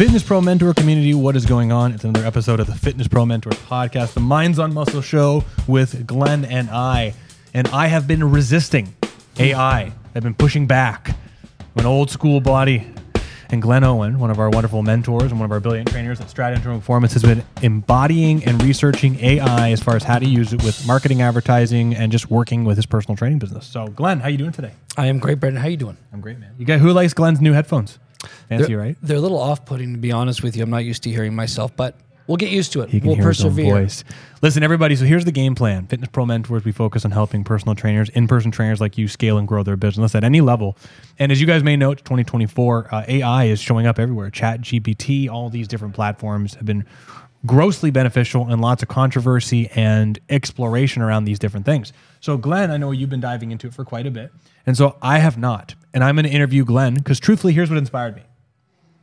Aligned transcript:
Fitness 0.00 0.22
Pro 0.22 0.40
Mentor 0.40 0.72
community, 0.72 1.12
what 1.12 1.36
is 1.36 1.44
going 1.44 1.72
on? 1.72 1.92
It's 1.92 2.04
another 2.04 2.26
episode 2.26 2.58
of 2.58 2.66
the 2.66 2.74
Fitness 2.74 3.06
Pro 3.06 3.26
Mentor 3.26 3.50
podcast, 3.50 4.14
the 4.14 4.20
Minds 4.20 4.58
on 4.58 4.72
Muscle 4.72 5.02
show 5.02 5.44
with 5.66 6.06
Glenn 6.06 6.46
and 6.46 6.70
I. 6.70 7.12
And 7.52 7.68
I 7.68 7.88
have 7.88 8.08
been 8.08 8.30
resisting 8.30 8.94
AI. 9.38 9.92
I've 10.14 10.22
been 10.22 10.32
pushing 10.32 10.66
back. 10.66 11.10
I'm 11.10 11.80
an 11.80 11.84
old 11.84 12.10
school 12.10 12.40
body. 12.40 12.90
And 13.50 13.60
Glenn 13.60 13.84
Owen, 13.84 14.18
one 14.18 14.30
of 14.30 14.38
our 14.38 14.48
wonderful 14.48 14.82
mentors 14.82 15.32
and 15.32 15.38
one 15.38 15.44
of 15.44 15.52
our 15.52 15.60
brilliant 15.60 15.90
trainers 15.90 16.18
at 16.18 16.28
Strat 16.28 16.56
Internal 16.56 16.78
Performance, 16.78 17.12
has 17.12 17.22
been 17.22 17.44
embodying 17.60 18.42
and 18.46 18.62
researching 18.62 19.20
AI 19.20 19.70
as 19.70 19.82
far 19.82 19.96
as 19.96 20.02
how 20.02 20.18
to 20.18 20.26
use 20.26 20.54
it 20.54 20.64
with 20.64 20.86
marketing, 20.86 21.20
advertising, 21.20 21.94
and 21.94 22.10
just 22.10 22.30
working 22.30 22.64
with 22.64 22.78
his 22.78 22.86
personal 22.86 23.18
training 23.18 23.38
business. 23.38 23.66
So, 23.66 23.88
Glenn, 23.88 24.20
how 24.20 24.28
are 24.28 24.30
you 24.30 24.38
doing 24.38 24.52
today? 24.52 24.72
I 24.96 25.08
am 25.08 25.18
great, 25.18 25.40
Brendan. 25.40 25.60
How 25.60 25.68
are 25.68 25.70
you 25.70 25.76
doing? 25.76 25.98
I'm 26.10 26.22
great, 26.22 26.38
man. 26.38 26.54
You 26.56 26.64
got 26.64 26.78
who 26.78 26.90
likes 26.90 27.12
Glenn's 27.12 27.42
new 27.42 27.52
headphones? 27.52 27.98
Fancy, 28.48 28.66
they're, 28.66 28.78
right? 28.78 28.96
They're 29.02 29.16
a 29.16 29.20
little 29.20 29.38
off-putting, 29.38 29.92
to 29.92 29.98
be 29.98 30.12
honest 30.12 30.42
with 30.42 30.56
you. 30.56 30.62
I'm 30.62 30.70
not 30.70 30.84
used 30.84 31.02
to 31.04 31.10
hearing 31.10 31.34
myself, 31.34 31.74
but 31.76 31.96
we'll 32.26 32.36
get 32.36 32.50
used 32.50 32.72
to 32.72 32.82
it. 32.82 32.90
He 32.90 33.00
can 33.00 33.08
we'll 33.08 33.16
hear 33.16 33.24
persevere. 33.24 33.64
his 33.64 33.72
own 33.72 33.80
voice. 33.80 34.04
Listen, 34.42 34.62
everybody. 34.62 34.96
So 34.96 35.04
here's 35.04 35.24
the 35.24 35.32
game 35.32 35.54
plan. 35.54 35.86
Fitness 35.86 36.08
Pro 36.10 36.26
Mentors. 36.26 36.64
We 36.64 36.72
focus 36.72 37.04
on 37.04 37.10
helping 37.10 37.44
personal 37.44 37.74
trainers, 37.74 38.08
in-person 38.10 38.50
trainers 38.50 38.80
like 38.80 38.96
you, 38.96 39.08
scale 39.08 39.38
and 39.38 39.46
grow 39.46 39.62
their 39.62 39.76
business 39.76 40.14
at 40.14 40.24
any 40.24 40.40
level. 40.40 40.76
And 41.18 41.30
as 41.32 41.40
you 41.40 41.46
guys 41.46 41.62
may 41.62 41.76
know, 41.76 41.94
2024 41.94 42.94
uh, 42.94 43.04
AI 43.08 43.44
is 43.44 43.60
showing 43.60 43.86
up 43.86 43.98
everywhere. 43.98 44.30
Chat 44.30 44.60
GPT, 44.60 45.28
all 45.28 45.50
these 45.50 45.68
different 45.68 45.94
platforms 45.94 46.54
have 46.54 46.66
been 46.66 46.84
grossly 47.46 47.90
beneficial 47.90 48.48
and 48.48 48.60
lots 48.60 48.82
of 48.82 48.88
controversy 48.88 49.68
and 49.74 50.18
exploration 50.28 51.02
around 51.02 51.24
these 51.24 51.38
different 51.38 51.66
things. 51.66 51.92
So, 52.20 52.36
Glenn, 52.36 52.70
I 52.70 52.76
know 52.76 52.90
you've 52.90 53.10
been 53.10 53.20
diving 53.20 53.50
into 53.50 53.66
it 53.66 53.74
for 53.74 53.84
quite 53.84 54.06
a 54.06 54.10
bit. 54.10 54.32
And 54.66 54.76
so 54.76 54.96
I 55.00 55.18
have 55.18 55.38
not. 55.38 55.74
And 55.92 56.04
I'm 56.04 56.14
going 56.14 56.26
to 56.26 56.30
interview 56.30 56.64
Glenn 56.64 56.94
because 56.94 57.18
truthfully, 57.18 57.52
here's 57.52 57.70
what 57.70 57.78
inspired 57.78 58.16
me. 58.16 58.22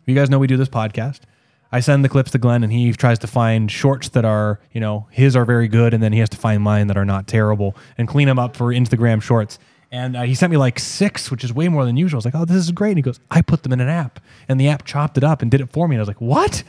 You 0.05 0.15
guys 0.15 0.29
know 0.29 0.39
we 0.39 0.47
do 0.47 0.57
this 0.57 0.69
podcast. 0.69 1.21
I 1.71 1.81
send 1.81 2.05
the 2.05 2.09
clips 2.09 2.31
to 2.31 2.37
Glenn 2.37 2.63
and 2.63 2.71
he 2.71 2.93
tries 2.93 3.19
to 3.19 3.27
find 3.27 3.69
shorts 3.69 4.09
that 4.09 4.23
are, 4.23 4.59
you 4.71 4.79
know, 4.79 5.07
his 5.11 5.35
are 5.35 5.43
very 5.43 5.67
good 5.67 5.93
and 5.93 6.01
then 6.01 6.13
he 6.13 6.19
has 6.19 6.29
to 6.29 6.37
find 6.37 6.63
mine 6.63 6.87
that 6.87 6.97
are 6.97 7.05
not 7.05 7.27
terrible 7.27 7.75
and 7.97 8.07
clean 8.07 8.27
them 8.27 8.39
up 8.39 8.55
for 8.55 8.67
Instagram 8.67 9.21
shorts. 9.21 9.59
And 9.91 10.17
uh, 10.17 10.23
he 10.23 10.35
sent 10.35 10.51
me 10.51 10.57
like 10.57 10.79
six, 10.79 11.31
which 11.31 11.43
is 11.43 11.53
way 11.53 11.69
more 11.69 11.85
than 11.85 11.95
usual. 11.95 12.17
I 12.17 12.19
was 12.19 12.25
like, 12.25 12.35
oh, 12.35 12.45
this 12.45 12.57
is 12.57 12.71
great. 12.71 12.91
And 12.91 12.97
he 12.97 13.01
goes, 13.01 13.19
I 13.31 13.41
put 13.41 13.63
them 13.63 13.71
in 13.71 13.79
an 13.79 13.87
app. 13.87 14.19
And 14.47 14.59
the 14.59 14.67
app 14.67 14.85
chopped 14.85 15.17
it 15.17 15.23
up 15.23 15.41
and 15.41 15.49
did 15.49 15.61
it 15.61 15.69
for 15.69 15.87
me. 15.87 15.95
And 15.95 16.01
I 16.01 16.03
was 16.03 16.09
like, 16.09 16.21
what? 16.21 16.63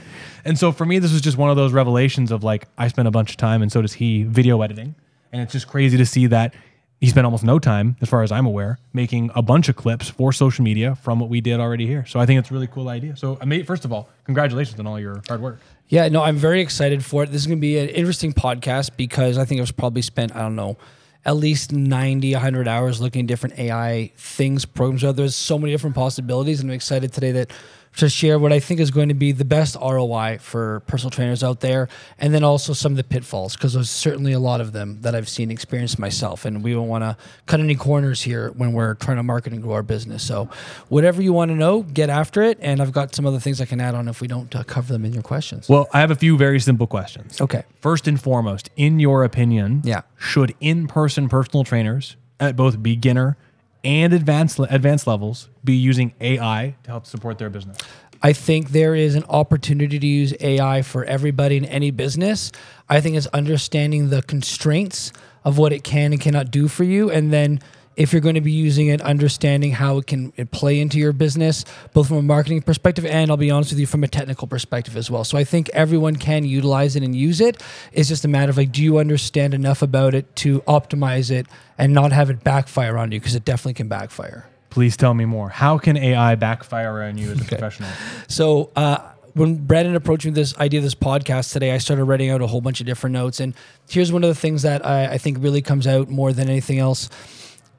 And 0.44 0.58
so 0.58 0.70
for 0.70 0.84
me, 0.84 0.98
this 0.98 1.12
was 1.12 1.20
just 1.20 1.36
one 1.36 1.50
of 1.50 1.56
those 1.56 1.72
revelations 1.72 2.30
of 2.30 2.44
like, 2.44 2.66
I 2.76 2.88
spent 2.88 3.08
a 3.08 3.10
bunch 3.10 3.30
of 3.30 3.36
time 3.36 3.62
and 3.62 3.72
so 3.72 3.82
does 3.82 3.94
he 3.94 4.22
video 4.24 4.62
editing. 4.62 4.94
And 5.32 5.42
it's 5.42 5.52
just 5.52 5.68
crazy 5.68 5.96
to 5.96 6.06
see 6.06 6.26
that 6.26 6.54
he 7.00 7.06
spent 7.08 7.24
almost 7.24 7.44
no 7.44 7.58
time, 7.58 7.96
as 8.00 8.08
far 8.08 8.22
as 8.22 8.32
I'm 8.32 8.44
aware, 8.46 8.78
making 8.92 9.30
a 9.34 9.42
bunch 9.42 9.68
of 9.68 9.76
clips 9.76 10.08
for 10.08 10.32
social 10.32 10.64
media 10.64 10.96
from 10.96 11.20
what 11.20 11.30
we 11.30 11.40
did 11.40 11.60
already 11.60 11.86
here. 11.86 12.04
So 12.06 12.18
I 12.18 12.26
think 12.26 12.40
it's 12.40 12.50
a 12.50 12.54
really 12.54 12.66
cool 12.66 12.88
idea. 12.88 13.16
So, 13.16 13.38
I 13.40 13.44
mean, 13.44 13.64
first 13.64 13.84
of 13.84 13.92
all, 13.92 14.08
congratulations 14.24 14.80
on 14.80 14.86
all 14.86 14.98
your 14.98 15.22
hard 15.28 15.40
work. 15.40 15.60
Yeah, 15.88 16.08
no, 16.08 16.22
I'm 16.22 16.36
very 16.36 16.60
excited 16.60 17.04
for 17.04 17.22
it. 17.22 17.30
This 17.30 17.42
is 17.42 17.46
going 17.46 17.58
to 17.58 17.62
be 17.62 17.78
an 17.78 17.88
interesting 17.88 18.32
podcast 18.32 18.96
because 18.96 19.38
I 19.38 19.44
think 19.44 19.60
I've 19.60 19.76
probably 19.76 20.02
spent, 20.02 20.34
I 20.34 20.40
don't 20.40 20.56
know, 20.56 20.76
at 21.24 21.36
least 21.36 21.72
90, 21.72 22.32
100 22.32 22.66
hours 22.66 23.00
looking 23.00 23.22
at 23.22 23.26
different 23.26 23.58
AI 23.58 24.12
things, 24.16 24.64
programs. 24.64 25.16
There's 25.16 25.34
so 25.34 25.58
many 25.58 25.72
different 25.72 25.94
possibilities. 25.94 26.60
And 26.60 26.70
I'm 26.70 26.74
excited 26.74 27.12
today 27.12 27.32
that 27.32 27.52
to 27.96 28.08
share 28.08 28.38
what 28.38 28.52
I 28.52 28.60
think 28.60 28.78
is 28.80 28.90
going 28.90 29.08
to 29.08 29.14
be 29.14 29.32
the 29.32 29.44
best 29.44 29.76
ROI 29.80 30.38
for 30.40 30.80
personal 30.86 31.10
trainers 31.10 31.42
out 31.42 31.60
there, 31.60 31.88
and 32.18 32.32
then 32.32 32.44
also 32.44 32.72
some 32.72 32.92
of 32.92 32.96
the 32.96 33.04
pitfalls, 33.04 33.56
because 33.56 33.72
there's 33.74 33.90
certainly 33.90 34.32
a 34.32 34.38
lot 34.38 34.60
of 34.60 34.72
them 34.72 35.00
that 35.02 35.14
I've 35.14 35.28
seen 35.28 35.50
experience 35.50 35.98
myself, 35.98 36.44
and 36.44 36.62
we 36.62 36.72
don't 36.72 36.88
want 36.88 37.02
to 37.02 37.16
cut 37.46 37.60
any 37.60 37.74
corners 37.74 38.22
here 38.22 38.50
when 38.52 38.72
we're 38.72 38.94
trying 38.94 39.16
to 39.16 39.22
market 39.22 39.52
and 39.52 39.62
grow 39.62 39.72
our 39.74 39.82
business. 39.82 40.22
So, 40.22 40.48
whatever 40.88 41.22
you 41.22 41.32
want 41.32 41.50
to 41.50 41.56
know, 41.56 41.82
get 41.82 42.08
after 42.10 42.42
it, 42.42 42.58
and 42.60 42.80
I've 42.80 42.92
got 42.92 43.14
some 43.14 43.26
other 43.26 43.40
things 43.40 43.60
I 43.60 43.64
can 43.64 43.80
add 43.80 43.94
on 43.94 44.06
if 44.08 44.20
we 44.20 44.28
don't 44.28 44.54
uh, 44.54 44.62
cover 44.64 44.92
them 44.92 45.04
in 45.04 45.12
your 45.12 45.22
questions. 45.22 45.68
Well, 45.68 45.88
I 45.92 46.00
have 46.00 46.10
a 46.10 46.16
few 46.16 46.36
very 46.36 46.60
simple 46.60 46.86
questions. 46.86 47.40
Okay. 47.40 47.64
First 47.80 48.06
and 48.06 48.20
foremost, 48.20 48.70
in 48.76 49.00
your 49.00 49.24
opinion, 49.24 49.82
Yeah. 49.84 50.02
should 50.16 50.54
in-person 50.60 51.28
personal 51.28 51.64
trainers 51.64 52.16
at 52.40 52.54
both 52.54 52.82
beginner 52.82 53.36
and 53.84 54.12
advanced 54.12 54.58
advanced 54.58 55.06
levels 55.06 55.48
be 55.64 55.74
using 55.74 56.12
AI 56.20 56.76
to 56.82 56.90
help 56.90 57.06
support 57.06 57.38
their 57.38 57.50
business? 57.50 57.76
I 58.22 58.32
think 58.32 58.70
there 58.70 58.94
is 58.94 59.14
an 59.14 59.24
opportunity 59.28 59.98
to 59.98 60.06
use 60.06 60.34
AI 60.40 60.82
for 60.82 61.04
everybody 61.04 61.56
in 61.56 61.64
any 61.64 61.90
business. 61.90 62.50
I 62.88 63.00
think 63.00 63.16
it's 63.16 63.28
understanding 63.28 64.10
the 64.10 64.22
constraints 64.22 65.12
of 65.44 65.56
what 65.56 65.72
it 65.72 65.84
can 65.84 66.12
and 66.12 66.20
cannot 66.20 66.50
do 66.50 66.66
for 66.66 66.84
you. 66.84 67.10
And 67.10 67.32
then 67.32 67.60
if 67.98 68.12
you're 68.12 68.22
going 68.22 68.36
to 68.36 68.40
be 68.40 68.52
using 68.52 68.86
it, 68.86 69.02
understanding 69.02 69.72
how 69.72 69.98
it 69.98 70.06
can 70.06 70.32
it 70.36 70.52
play 70.52 70.80
into 70.80 70.98
your 70.98 71.12
business, 71.12 71.64
both 71.92 72.06
from 72.06 72.18
a 72.18 72.22
marketing 72.22 72.62
perspective 72.62 73.04
and 73.04 73.28
I'll 73.28 73.36
be 73.36 73.50
honest 73.50 73.72
with 73.72 73.80
you, 73.80 73.86
from 73.86 74.04
a 74.04 74.08
technical 74.08 74.46
perspective 74.46 74.96
as 74.96 75.10
well. 75.10 75.24
So 75.24 75.36
I 75.36 75.42
think 75.42 75.68
everyone 75.70 76.14
can 76.14 76.44
utilize 76.44 76.94
it 76.94 77.02
and 77.02 77.14
use 77.14 77.40
it. 77.40 77.60
It's 77.92 78.08
just 78.08 78.24
a 78.24 78.28
matter 78.28 78.50
of 78.50 78.56
like, 78.56 78.70
do 78.70 78.84
you 78.84 78.98
understand 78.98 79.52
enough 79.52 79.82
about 79.82 80.14
it 80.14 80.34
to 80.36 80.60
optimize 80.60 81.32
it 81.32 81.48
and 81.76 81.92
not 81.92 82.12
have 82.12 82.30
it 82.30 82.44
backfire 82.44 82.96
on 82.96 83.10
you? 83.10 83.18
Because 83.18 83.34
it 83.34 83.44
definitely 83.44 83.74
can 83.74 83.88
backfire. 83.88 84.46
Please 84.70 84.96
tell 84.96 85.12
me 85.12 85.24
more. 85.24 85.48
How 85.48 85.76
can 85.76 85.96
AI 85.96 86.36
backfire 86.36 87.02
on 87.02 87.18
you 87.18 87.32
as 87.32 87.40
a 87.40 87.44
professional? 87.46 87.90
So 88.28 88.70
uh, 88.76 88.98
when 89.34 89.66
Brandon 89.66 89.96
approached 89.96 90.24
me 90.24 90.30
with 90.30 90.36
this 90.36 90.56
idea 90.58 90.78
of 90.78 90.84
this 90.84 90.94
podcast 90.94 91.52
today, 91.52 91.72
I 91.72 91.78
started 91.78 92.04
writing 92.04 92.30
out 92.30 92.42
a 92.42 92.46
whole 92.46 92.60
bunch 92.60 92.78
of 92.78 92.86
different 92.86 93.14
notes. 93.14 93.40
And 93.40 93.54
here's 93.90 94.12
one 94.12 94.22
of 94.22 94.28
the 94.28 94.36
things 94.36 94.62
that 94.62 94.86
I, 94.86 95.14
I 95.14 95.18
think 95.18 95.38
really 95.40 95.62
comes 95.62 95.88
out 95.88 96.08
more 96.08 96.32
than 96.32 96.48
anything 96.48 96.78
else. 96.78 97.08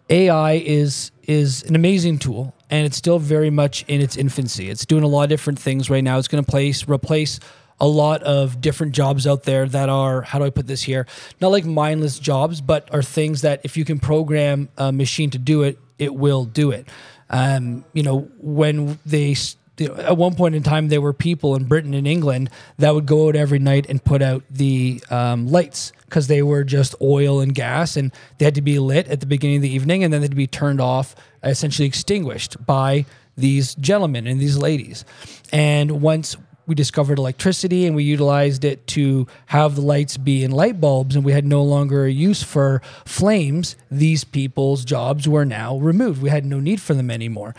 AI 0.10 0.54
is 0.54 1.12
is 1.24 1.64
an 1.64 1.76
amazing 1.76 2.18
tool, 2.18 2.56
and 2.70 2.86
it's 2.86 2.98
still 2.98 3.20
very 3.20 3.50
much 3.50 3.86
in 3.88 4.02
its 4.02 4.18
infancy. 4.18 4.70
It's 4.70 4.86
doing 4.86 5.04
a 5.04 5.08
lot 5.08 5.24
of 5.24 5.30
different 5.30 5.60
things 5.60 5.90
right 5.90 6.04
now. 6.04 6.18
It's 6.18 6.28
going 6.28 6.44
to 6.44 6.50
place 6.50 6.88
replace 6.88 7.40
a 7.80 7.88
lot 7.88 8.24
of 8.24 8.60
different 8.60 8.94
jobs 8.94 9.26
out 9.26 9.44
there 9.44 9.66
that 9.68 9.90
are 9.90 10.22
how 10.22 10.40
do 10.40 10.46
I 10.46 10.50
put 10.50 10.68
this 10.68 10.82
here? 10.84 11.08
Not 11.40 11.50
like 11.50 11.66
mindless 11.66 12.20
jobs, 12.20 12.62
but 12.62 12.94
are 12.94 13.04
things 13.04 13.42
that 13.42 13.62
if 13.64 13.78
you 13.78 13.86
can 13.86 14.00
program 14.00 14.70
a 14.78 14.92
machine 14.92 15.30
to 15.32 15.38
do 15.38 15.64
it, 15.64 15.80
it 15.98 16.14
will 16.14 16.46
do 16.46 16.72
it. 16.72 16.88
Um, 17.30 17.86
you 17.94 18.04
know, 18.04 18.22
when 18.40 18.98
they 19.06 19.36
at 19.82 20.18
one 20.18 20.36
point 20.36 20.56
in 20.56 20.64
time 20.64 20.90
there 20.90 21.02
were 21.02 21.14
people 21.14 21.56
in 21.56 21.66
Britain 21.66 21.94
and 21.94 22.08
England 22.08 22.50
that 22.78 22.94
would 22.94 23.06
go 23.06 23.28
out 23.28 23.36
every 23.36 23.60
night 23.60 23.86
and 23.90 24.04
put 24.04 24.22
out 24.22 24.44
the 24.50 25.02
um, 25.10 25.48
lights 25.48 25.92
because 26.06 26.28
they 26.28 26.42
were 26.42 26.64
just 26.64 26.96
oil 27.02 27.40
and 27.40 27.54
gas 27.54 27.96
and 27.96 28.12
they 28.38 28.46
had 28.46 28.56
to 28.56 28.62
be 28.62 28.80
lit 28.80 29.08
at 29.08 29.20
the 29.20 29.26
beginning 29.26 29.58
of 29.58 29.62
the 29.62 29.74
evening 29.74 30.04
and 30.04 30.14
then 30.14 30.22
they'd 30.22 30.36
be 30.36 30.48
turned 30.48 30.82
off, 30.82 31.16
essentially 31.44 31.88
extinguished 31.88 32.64
by 32.66 33.06
these 33.38 33.76
gentlemen 33.76 34.28
and 34.28 34.40
these 34.40 34.58
ladies. 34.58 35.06
And 35.52 36.02
once 36.02 36.36
we 36.70 36.76
discovered 36.76 37.18
electricity 37.18 37.88
and 37.88 37.96
we 37.96 38.04
utilized 38.04 38.64
it 38.64 38.86
to 38.86 39.26
have 39.48 39.74
the 39.74 39.82
lights 39.82 40.18
be 40.18 40.44
in 40.44 40.52
light 40.52 40.80
bulbs 40.80 41.16
and 41.16 41.26
we 41.26 41.32
had 41.32 41.44
no 41.44 41.64
longer 41.64 42.06
a 42.06 42.12
use 42.12 42.44
for 42.44 42.84
flames. 43.06 43.76
These 43.90 44.24
people's 44.24 44.86
jobs 44.86 45.28
were 45.28 45.46
now 45.46 45.78
removed. 45.78 46.22
We 46.22 46.30
had 46.30 46.46
no 46.46 46.60
need 46.60 46.80
for 46.80 46.94
them 46.94 47.10
anymore. 47.10 47.56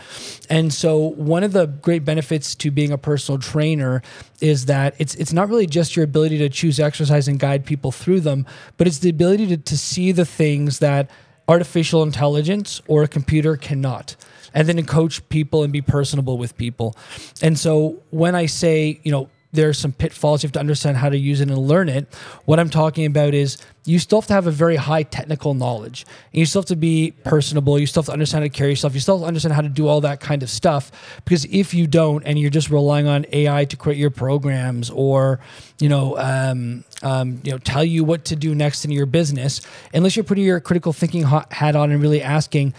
And 0.49 0.73
so 0.73 0.97
one 0.97 1.43
of 1.43 1.51
the 1.51 1.65
great 1.65 2.05
benefits 2.05 2.55
to 2.55 2.71
being 2.71 2.93
a 2.93 2.97
personal 2.97 3.37
trainer 3.37 4.01
is 4.39 4.65
that 4.67 4.95
it's 4.97 5.13
it's 5.15 5.33
not 5.33 5.49
really 5.49 5.67
just 5.67 5.97
your 5.97 6.05
ability 6.05 6.37
to 6.37 6.47
choose 6.47 6.79
exercise 6.79 7.27
and 7.27 7.37
guide 7.37 7.65
people 7.65 7.91
through 7.91 8.21
them 8.21 8.45
but 8.77 8.87
it's 8.87 8.99
the 8.99 9.09
ability 9.09 9.45
to, 9.47 9.57
to 9.57 9.77
see 9.77 10.11
the 10.11 10.25
things 10.25 10.79
that 10.79 11.09
artificial 11.47 12.01
intelligence 12.01 12.81
or 12.87 13.03
a 13.03 13.07
computer 13.07 13.55
cannot 13.55 14.15
and 14.53 14.67
then 14.67 14.85
coach 14.85 15.27
people 15.29 15.63
and 15.63 15.71
be 15.71 15.81
personable 15.81 16.37
with 16.37 16.57
people. 16.57 16.95
And 17.41 17.57
so 17.57 18.01
when 18.09 18.35
I 18.35 18.45
say, 18.45 18.99
you 19.03 19.11
know, 19.11 19.29
there 19.53 19.67
are 19.67 19.73
some 19.73 19.91
pitfalls, 19.91 20.43
you 20.43 20.47
have 20.47 20.53
to 20.53 20.59
understand 20.59 20.97
how 20.97 21.09
to 21.09 21.17
use 21.17 21.41
it 21.41 21.49
and 21.49 21.57
learn 21.57 21.89
it. 21.89 22.07
What 22.45 22.59
I'm 22.59 22.69
talking 22.69 23.05
about 23.05 23.33
is 23.33 23.57
you 23.83 23.99
still 23.99 24.21
have 24.21 24.27
to 24.27 24.33
have 24.33 24.47
a 24.47 24.51
very 24.51 24.77
high 24.77 25.03
technical 25.03 25.53
knowledge. 25.53 26.05
And 26.31 26.39
you 26.39 26.45
still 26.45 26.61
have 26.61 26.67
to 26.67 26.75
be 26.75 27.11
personable. 27.25 27.77
You 27.77 27.85
still 27.85 28.03
have 28.03 28.07
to 28.07 28.13
understand 28.13 28.43
how 28.43 28.47
to 28.47 28.49
carry 28.49 28.69
yourself. 28.69 28.93
You 28.93 29.01
still 29.01 29.17
have 29.17 29.23
to 29.23 29.27
understand 29.27 29.53
how 29.53 29.61
to 29.61 29.69
do 29.69 29.87
all 29.87 30.01
that 30.01 30.21
kind 30.21 30.41
of 30.41 30.49
stuff. 30.49 31.21
Because 31.25 31.45
if 31.45 31.73
you 31.73 31.85
don't, 31.87 32.23
and 32.23 32.39
you're 32.39 32.49
just 32.49 32.69
relying 32.69 33.07
on 33.07 33.25
AI 33.33 33.65
to 33.65 33.75
create 33.75 33.97
your 33.97 34.09
programs 34.09 34.89
or, 34.89 35.39
you 35.79 35.89
know, 35.89 36.17
um, 36.17 36.85
um, 37.01 37.41
you 37.43 37.51
know, 37.51 37.57
tell 37.57 37.83
you 37.83 38.03
what 38.03 38.25
to 38.25 38.35
do 38.35 38.55
next 38.55 38.85
in 38.85 38.91
your 38.91 39.05
business, 39.05 39.61
unless 39.93 40.15
you're 40.15 40.23
putting 40.23 40.45
your 40.45 40.59
critical 40.61 40.93
thinking 40.93 41.23
hat 41.23 41.75
on 41.75 41.91
and 41.91 42.01
really 42.01 42.21
asking, 42.21 42.73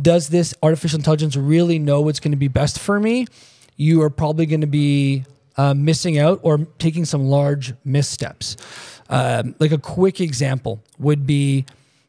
does 0.00 0.28
this 0.28 0.54
artificial 0.62 0.98
intelligence 0.98 1.36
really 1.36 1.78
know 1.78 2.00
what's 2.00 2.20
going 2.20 2.32
to 2.32 2.36
be 2.36 2.48
best 2.48 2.78
for 2.78 2.98
me? 2.98 3.26
You 3.76 4.02
are 4.02 4.10
probably 4.10 4.46
going 4.46 4.60
to 4.62 4.66
be 4.66 5.24
uh, 5.56 5.74
missing 5.74 6.18
out 6.18 6.40
or 6.42 6.58
taking 6.78 7.04
some 7.04 7.26
large 7.26 7.74
missteps. 7.84 8.56
Um, 9.08 9.54
like 9.58 9.72
a 9.72 9.78
quick 9.78 10.20
example 10.20 10.82
would 10.98 11.26
be 11.26 11.66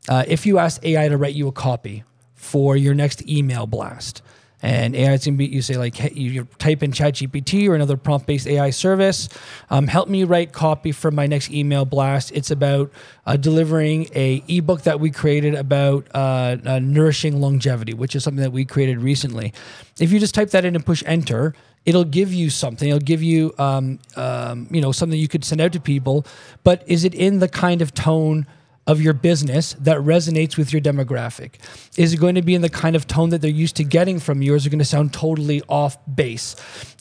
uh, 0.07 0.23
if 0.27 0.45
you 0.45 0.59
ask 0.59 0.83
AI 0.85 1.07
to 1.07 1.17
write 1.17 1.35
you 1.35 1.47
a 1.47 1.51
copy 1.51 2.03
for 2.35 2.75
your 2.75 2.93
next 2.93 3.27
email 3.27 3.67
blast, 3.67 4.21
And 4.63 4.95
AI 4.95 5.11
is 5.11 5.25
going 5.25 5.35
to 5.35 5.37
be, 5.37 5.45
you 5.45 5.61
say 5.61 5.75
like, 5.75 5.93
hey, 5.95 6.13
you 6.13 6.47
type 6.57 6.81
in 6.81 6.91
ChatGPT 6.93 7.67
or 7.67 7.75
another 7.75 7.97
prompt 7.97 8.25
based 8.25 8.47
AI 8.47 8.69
service. 8.69 9.27
Um, 9.69 9.87
help 9.87 10.07
me 10.07 10.23
write 10.23 10.53
copy 10.53 10.93
for 10.93 11.11
my 11.11 11.27
next 11.27 11.51
email 11.51 11.83
blast. 11.83 12.31
It's 12.31 12.49
about 12.49 12.89
uh, 13.25 13.35
delivering 13.35 14.07
a 14.15 14.41
ebook 14.47 14.83
that 14.83 15.01
we 15.01 15.11
created 15.11 15.53
about 15.53 16.07
uh, 16.15 16.55
uh, 16.65 16.79
nourishing 16.79 17.41
longevity, 17.41 17.93
which 17.93 18.15
is 18.15 18.23
something 18.23 18.41
that 18.41 18.53
we 18.53 18.63
created 18.63 18.99
recently. 18.99 19.53
If 19.99 20.13
you 20.13 20.19
just 20.19 20.33
type 20.33 20.51
that 20.51 20.63
in 20.63 20.75
and 20.75 20.85
push 20.85 21.03
enter, 21.05 21.53
it'll 21.85 22.05
give 22.05 22.33
you 22.33 22.49
something. 22.49 22.87
It'll 22.87 22.99
give 22.99 23.21
you, 23.21 23.53
um, 23.59 23.99
um, 24.15 24.67
you 24.71 24.79
know, 24.79 24.93
something 24.93 25.19
you 25.19 25.27
could 25.27 25.43
send 25.43 25.59
out 25.59 25.73
to 25.73 25.81
people. 25.81 26.25
But 26.63 26.83
is 26.87 27.03
it 27.03 27.13
in 27.13 27.39
the 27.39 27.49
kind 27.49 27.81
of 27.81 27.93
tone 27.93 28.47
of 28.85 29.01
your 29.01 29.13
business 29.13 29.73
that 29.79 29.97
resonates 29.97 30.57
with 30.57 30.73
your 30.73 30.81
demographic? 30.81 31.55
Is 31.97 32.13
it 32.13 32.17
going 32.17 32.35
to 32.35 32.41
be 32.41 32.53
in 32.53 32.61
the 32.61 32.69
kind 32.69 32.95
of 32.95 33.07
tone 33.07 33.29
that 33.29 33.41
they're 33.41 33.49
used 33.49 33.77
to 33.77 33.83
getting 33.83 34.19
from 34.19 34.41
you, 34.41 34.53
or 34.53 34.55
is 34.55 34.65
it 34.65 34.69
going 34.69 34.79
to 34.79 34.85
sound 34.85 35.13
totally 35.13 35.61
off 35.69 35.97
base? 36.13 36.55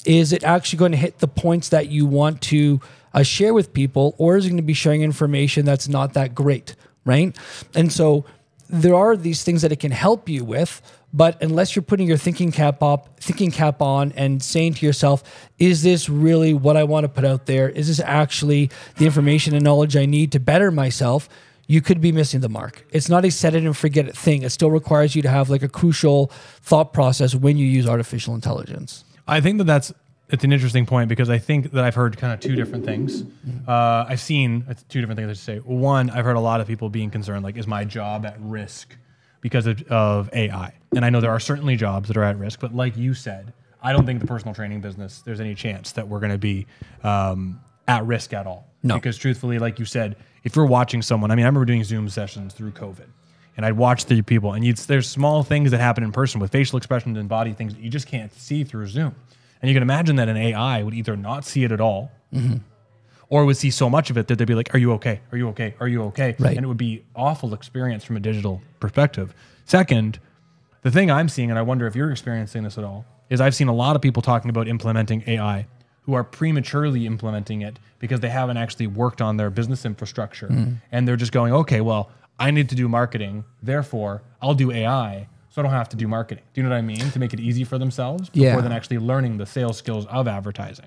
Is 0.04 0.32
it 0.32 0.44
actually 0.44 0.78
going 0.78 0.92
to 0.92 0.98
hit 0.98 1.18
the 1.18 1.28
points 1.28 1.70
that 1.70 1.88
you 1.88 2.06
want 2.06 2.40
to 2.42 2.80
uh, 3.14 3.22
share 3.22 3.52
with 3.52 3.72
people, 3.72 4.14
or 4.18 4.36
is 4.36 4.46
it 4.46 4.50
going 4.50 4.56
to 4.56 4.62
be 4.62 4.74
sharing 4.74 5.02
information 5.02 5.64
that's 5.64 5.88
not 5.88 6.14
that 6.14 6.34
great, 6.34 6.76
right? 7.04 7.36
And 7.74 7.92
so 7.92 8.24
there 8.68 8.94
are 8.94 9.16
these 9.16 9.42
things 9.42 9.62
that 9.62 9.72
it 9.72 9.80
can 9.80 9.90
help 9.92 10.28
you 10.28 10.44
with, 10.44 10.80
but 11.12 11.42
unless 11.42 11.76
you're 11.76 11.82
putting 11.82 12.06
your 12.06 12.16
thinking 12.16 12.52
cap 12.52 12.82
up, 12.82 13.20
thinking 13.20 13.50
cap 13.50 13.82
on, 13.82 14.12
and 14.12 14.42
saying 14.42 14.74
to 14.74 14.86
yourself, 14.86 15.22
"Is 15.58 15.82
this 15.82 16.08
really 16.08 16.54
what 16.54 16.76
I 16.76 16.84
want 16.84 17.04
to 17.04 17.08
put 17.08 17.24
out 17.24 17.46
there? 17.46 17.68
Is 17.68 17.88
this 17.88 18.00
actually 18.00 18.70
the 18.96 19.04
information 19.04 19.54
and 19.54 19.62
knowledge 19.62 19.96
I 19.96 20.06
need 20.06 20.32
to 20.32 20.40
better 20.40 20.70
myself?" 20.70 21.28
You 21.72 21.80
could 21.80 22.02
be 22.02 22.12
missing 22.12 22.40
the 22.40 22.50
mark. 22.50 22.84
It's 22.90 23.08
not 23.08 23.24
a 23.24 23.30
set 23.30 23.54
it 23.54 23.64
and 23.64 23.74
forget 23.74 24.06
it 24.06 24.14
thing. 24.14 24.42
It 24.42 24.50
still 24.50 24.70
requires 24.70 25.16
you 25.16 25.22
to 25.22 25.30
have 25.30 25.48
like 25.48 25.62
a 25.62 25.70
crucial 25.70 26.26
thought 26.60 26.92
process 26.92 27.34
when 27.34 27.56
you 27.56 27.64
use 27.64 27.88
artificial 27.88 28.34
intelligence. 28.34 29.04
I 29.26 29.40
think 29.40 29.56
that 29.56 29.64
that's 29.64 29.90
it's 30.28 30.44
an 30.44 30.52
interesting 30.52 30.84
point 30.84 31.08
because 31.08 31.30
I 31.30 31.38
think 31.38 31.72
that 31.72 31.82
I've 31.82 31.94
heard 31.94 32.18
kind 32.18 32.30
of 32.34 32.40
two 32.40 32.56
different 32.56 32.84
things. 32.84 33.24
Uh, 33.66 34.04
I've 34.06 34.20
seen 34.20 34.66
it's 34.68 34.82
two 34.82 35.00
different 35.00 35.16
things 35.16 35.30
I 35.30 35.32
should 35.32 35.44
say. 35.44 35.58
One, 35.60 36.10
I've 36.10 36.26
heard 36.26 36.36
a 36.36 36.40
lot 36.40 36.60
of 36.60 36.66
people 36.66 36.90
being 36.90 37.10
concerned, 37.10 37.42
like, 37.42 37.56
is 37.56 37.66
my 37.66 37.86
job 37.86 38.26
at 38.26 38.36
risk 38.38 38.94
because 39.40 39.66
of, 39.66 39.80
of 39.84 40.28
AI? 40.34 40.74
And 40.94 41.06
I 41.06 41.08
know 41.08 41.22
there 41.22 41.30
are 41.30 41.40
certainly 41.40 41.76
jobs 41.76 42.08
that 42.08 42.18
are 42.18 42.24
at 42.24 42.36
risk, 42.38 42.60
but 42.60 42.74
like 42.74 42.98
you 42.98 43.14
said, 43.14 43.54
I 43.82 43.94
don't 43.94 44.04
think 44.04 44.20
the 44.20 44.26
personal 44.26 44.54
training 44.54 44.82
business 44.82 45.22
there's 45.22 45.40
any 45.40 45.54
chance 45.54 45.92
that 45.92 46.06
we're 46.06 46.20
going 46.20 46.32
to 46.32 46.38
be 46.38 46.66
um, 47.02 47.60
at 47.88 48.04
risk 48.06 48.32
at 48.32 48.46
all. 48.46 48.68
No. 48.82 48.96
because 48.96 49.16
truthfully, 49.16 49.58
like 49.58 49.78
you 49.78 49.84
said, 49.84 50.16
if 50.42 50.56
you're 50.56 50.66
watching 50.66 51.02
someone, 51.02 51.30
I 51.30 51.36
mean, 51.36 51.44
I 51.44 51.48
remember 51.48 51.64
doing 51.64 51.84
Zoom 51.84 52.08
sessions 52.08 52.52
through 52.52 52.72
COVID. 52.72 53.06
And 53.56 53.66
I'd 53.66 53.76
watch 53.76 54.06
the 54.06 54.22
people, 54.22 54.54
and 54.54 54.64
you'd, 54.64 54.78
there's 54.78 55.08
small 55.08 55.42
things 55.42 55.72
that 55.72 55.78
happen 55.78 56.02
in 56.02 56.10
person 56.10 56.40
with 56.40 56.50
facial 56.50 56.78
expressions 56.78 57.18
and 57.18 57.28
body 57.28 57.52
things 57.52 57.74
that 57.74 57.82
you 57.82 57.90
just 57.90 58.06
can't 58.06 58.32
see 58.32 58.64
through 58.64 58.86
Zoom. 58.86 59.14
And 59.60 59.68
you 59.68 59.74
can 59.74 59.82
imagine 59.82 60.16
that 60.16 60.28
an 60.28 60.38
AI 60.38 60.82
would 60.82 60.94
either 60.94 61.16
not 61.16 61.44
see 61.44 61.62
it 61.62 61.70
at 61.70 61.80
all, 61.80 62.10
mm-hmm. 62.32 62.56
or 63.28 63.44
would 63.44 63.58
see 63.58 63.70
so 63.70 63.90
much 63.90 64.08
of 64.08 64.16
it 64.16 64.26
that 64.28 64.38
they'd 64.38 64.46
be 64.46 64.54
like, 64.54 64.74
"Are 64.74 64.78
you 64.78 64.92
okay? 64.92 65.20
Are 65.30 65.38
you 65.38 65.48
okay? 65.50 65.74
Are 65.80 65.86
you 65.86 66.02
okay?" 66.04 66.34
Right. 66.38 66.56
And 66.56 66.64
it 66.64 66.66
would 66.66 66.78
be 66.78 67.04
awful 67.14 67.52
experience 67.52 68.04
from 68.04 68.16
a 68.16 68.20
digital 68.20 68.62
perspective. 68.80 69.34
Second, 69.66 70.18
the 70.80 70.90
thing 70.90 71.10
I'm 71.10 71.28
seeing, 71.28 71.50
and 71.50 71.58
I 71.58 71.62
wonder 71.62 71.86
if 71.86 71.94
you're 71.94 72.10
experiencing 72.10 72.62
this 72.62 72.78
at 72.78 72.84
all, 72.84 73.04
is 73.28 73.40
I've 73.40 73.54
seen 73.54 73.68
a 73.68 73.74
lot 73.74 73.96
of 73.96 74.02
people 74.02 74.22
talking 74.22 74.48
about 74.48 74.66
implementing 74.66 75.22
AI 75.26 75.66
who 76.02 76.14
are 76.14 76.24
prematurely 76.24 77.06
implementing 77.06 77.62
it 77.62 77.78
because 77.98 78.20
they 78.20 78.28
haven't 78.28 78.56
actually 78.56 78.86
worked 78.86 79.22
on 79.22 79.36
their 79.36 79.50
business 79.50 79.84
infrastructure. 79.84 80.48
Hmm. 80.48 80.72
And 80.90 81.06
they're 81.06 81.16
just 81.16 81.32
going, 81.32 81.52
okay, 81.52 81.80
well, 81.80 82.10
I 82.38 82.50
need 82.50 82.68
to 82.70 82.74
do 82.74 82.88
marketing. 82.88 83.44
Therefore, 83.62 84.22
I'll 84.40 84.54
do 84.54 84.72
AI 84.72 85.28
so 85.52 85.60
I 85.60 85.64
don't 85.64 85.72
have 85.72 85.90
to 85.90 85.96
do 85.96 86.08
marketing. 86.08 86.44
Do 86.54 86.60
you 86.60 86.66
know 86.66 86.70
what 86.72 86.78
I 86.78 86.82
mean? 86.82 87.10
To 87.10 87.18
make 87.18 87.34
it 87.34 87.40
easy 87.40 87.62
for 87.62 87.76
themselves 87.76 88.30
before 88.30 88.46
Yeah. 88.46 88.60
then 88.62 88.72
actually 88.72 88.98
learning 88.98 89.36
the 89.36 89.44
sales 89.44 89.76
skills 89.76 90.06
of 90.06 90.26
advertising. 90.26 90.86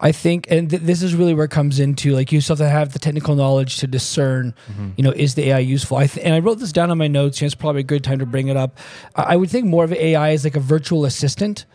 I 0.00 0.12
think, 0.12 0.46
and 0.50 0.70
th- 0.70 0.82
this 0.82 1.02
is 1.02 1.16
really 1.16 1.34
where 1.34 1.46
it 1.46 1.50
comes 1.50 1.80
into 1.80 2.14
like 2.14 2.30
you 2.30 2.40
still 2.40 2.54
have 2.54 2.64
to 2.66 2.70
have 2.70 2.92
the 2.92 3.00
technical 3.00 3.34
knowledge 3.34 3.78
to 3.78 3.88
discern, 3.88 4.54
mm-hmm. 4.70 4.90
you 4.96 5.02
know, 5.02 5.10
is 5.10 5.34
the 5.34 5.50
AI 5.50 5.58
useful? 5.58 5.96
I 5.96 6.06
th- 6.06 6.24
and 6.24 6.32
I 6.32 6.38
wrote 6.38 6.60
this 6.60 6.70
down 6.72 6.92
on 6.92 6.98
my 6.98 7.08
notes. 7.08 7.40
and 7.40 7.46
It's 7.46 7.56
probably 7.56 7.80
a 7.80 7.84
good 7.84 8.04
time 8.04 8.20
to 8.20 8.26
bring 8.26 8.46
it 8.46 8.56
up. 8.56 8.78
I, 9.16 9.22
I 9.22 9.36
would 9.36 9.50
think 9.50 9.66
more 9.66 9.82
of 9.82 9.92
AI 9.92 10.30
is 10.30 10.44
like 10.44 10.54
a 10.56 10.60
virtual 10.60 11.04
assistant, 11.04 11.66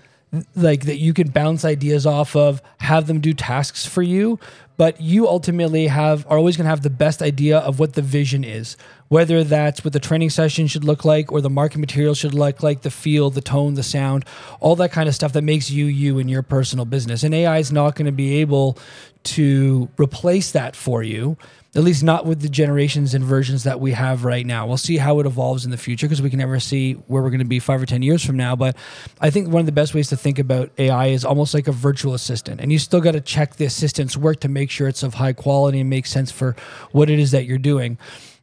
like 0.56 0.86
that 0.86 0.98
you 0.98 1.14
can 1.14 1.30
bounce 1.30 1.66
ideas 1.66 2.06
off 2.06 2.36
of, 2.36 2.62
have 2.80 3.08
them 3.08 3.20
do 3.20 3.34
tasks 3.34 3.86
for 3.86 4.02
you, 4.02 4.40
but 4.80 5.02
you 5.02 5.28
ultimately 5.28 5.88
have 5.88 6.26
are 6.28 6.38
always 6.38 6.56
going 6.56 6.64
to 6.64 6.70
have 6.70 6.84
the 6.84 6.90
best 6.90 7.22
idea 7.22 7.58
of 7.60 7.80
what 7.80 7.94
the 7.94 8.02
vision 8.02 8.46
is 8.46 8.78
whether 9.10 9.44
that's 9.44 9.84
what 9.84 9.92
the 9.92 10.00
training 10.00 10.30
session 10.30 10.68
should 10.68 10.86
look 10.86 11.04
like 11.04 11.34
or 11.34 11.42
the 11.42 11.50
market 11.50 11.80
material 11.80 12.16
should 12.16 12.34
look 12.34 12.64
like 12.64 12.82
the 12.82 12.90
feel 12.90 13.30
the 13.30 13.42
tone 13.42 13.74
the 13.74 13.84
sound 13.84 14.24
all 14.62 14.78
that 14.78 14.92
kind 14.92 15.10
of 15.10 15.14
stuff 15.14 15.34
that 15.34 15.44
makes 15.44 15.70
you 15.70 15.86
you 15.86 16.18
in 16.18 16.30
your 16.30 16.42
personal 16.42 16.86
business 16.86 17.24
and 17.24 17.36
ai 17.36 17.58
is 17.58 17.74
not 17.74 17.94
going 17.96 18.06
to 18.06 18.12
be 18.12 18.38
able 18.38 18.78
to 19.24 19.90
replace 20.00 20.52
that 20.54 20.78
for 20.78 21.04
you 21.04 21.38
at 21.76 21.84
least 21.84 22.02
not 22.02 22.26
with 22.26 22.42
the 22.42 22.50
generations 22.50 23.14
and 23.14 23.24
versions 23.24 23.64
that 23.64 23.80
we 23.80 23.92
have 23.92 24.26
right 24.26 24.44
now. 24.44 24.66
We'll 24.66 24.78
see 24.78 24.98
how 24.98 25.20
it 25.20 25.28
evolves 25.28 25.66
in 25.66 25.72
the 25.72 25.78
future 25.78 26.08
because 26.08 26.22
we 26.22 26.32
can 26.32 26.40
never 26.40 26.60
see 26.60 26.94
where 26.94 27.22
we're 27.22 27.30
going 27.30 27.40
to 27.40 27.46
be 27.46 27.60
five 27.60 27.80
or 27.80 27.86
10 27.86 28.02
years 28.02 28.26
from 28.26 28.38
now. 28.38 28.56
But 28.56 28.76
I 29.22 29.30
think 29.30 29.50
one 29.50 29.60
of 29.60 29.66
the 29.68 29.72
best 29.72 29.94
ways 29.94 30.10
to 30.10 30.18
think 30.18 30.40
about 30.40 30.72
AI 30.80 31.08
is 31.08 31.24
almost 31.24 31.54
like 31.54 31.68
a 31.68 31.72
virtual 31.72 32.16
assistant. 32.16 32.60
And 32.60 32.72
you 32.72 32.80
still 32.80 33.02
got 33.02 33.12
to 33.12 33.22
check 33.22 33.58
the 33.58 33.66
assistant's 33.66 34.18
work 34.18 34.40
to 34.40 34.48
make 34.48 34.69
sure 34.70 34.88
it's 34.88 35.04
of 35.04 35.16
high 35.16 35.34
quality 35.34 35.80
and 35.80 35.90
makes 35.90 36.12
sense 36.12 36.32
for 36.32 36.56
what 36.92 37.10
it 37.10 37.20
is 37.20 37.32
that 37.32 37.46
you're 37.46 37.58
doing. 37.58 37.98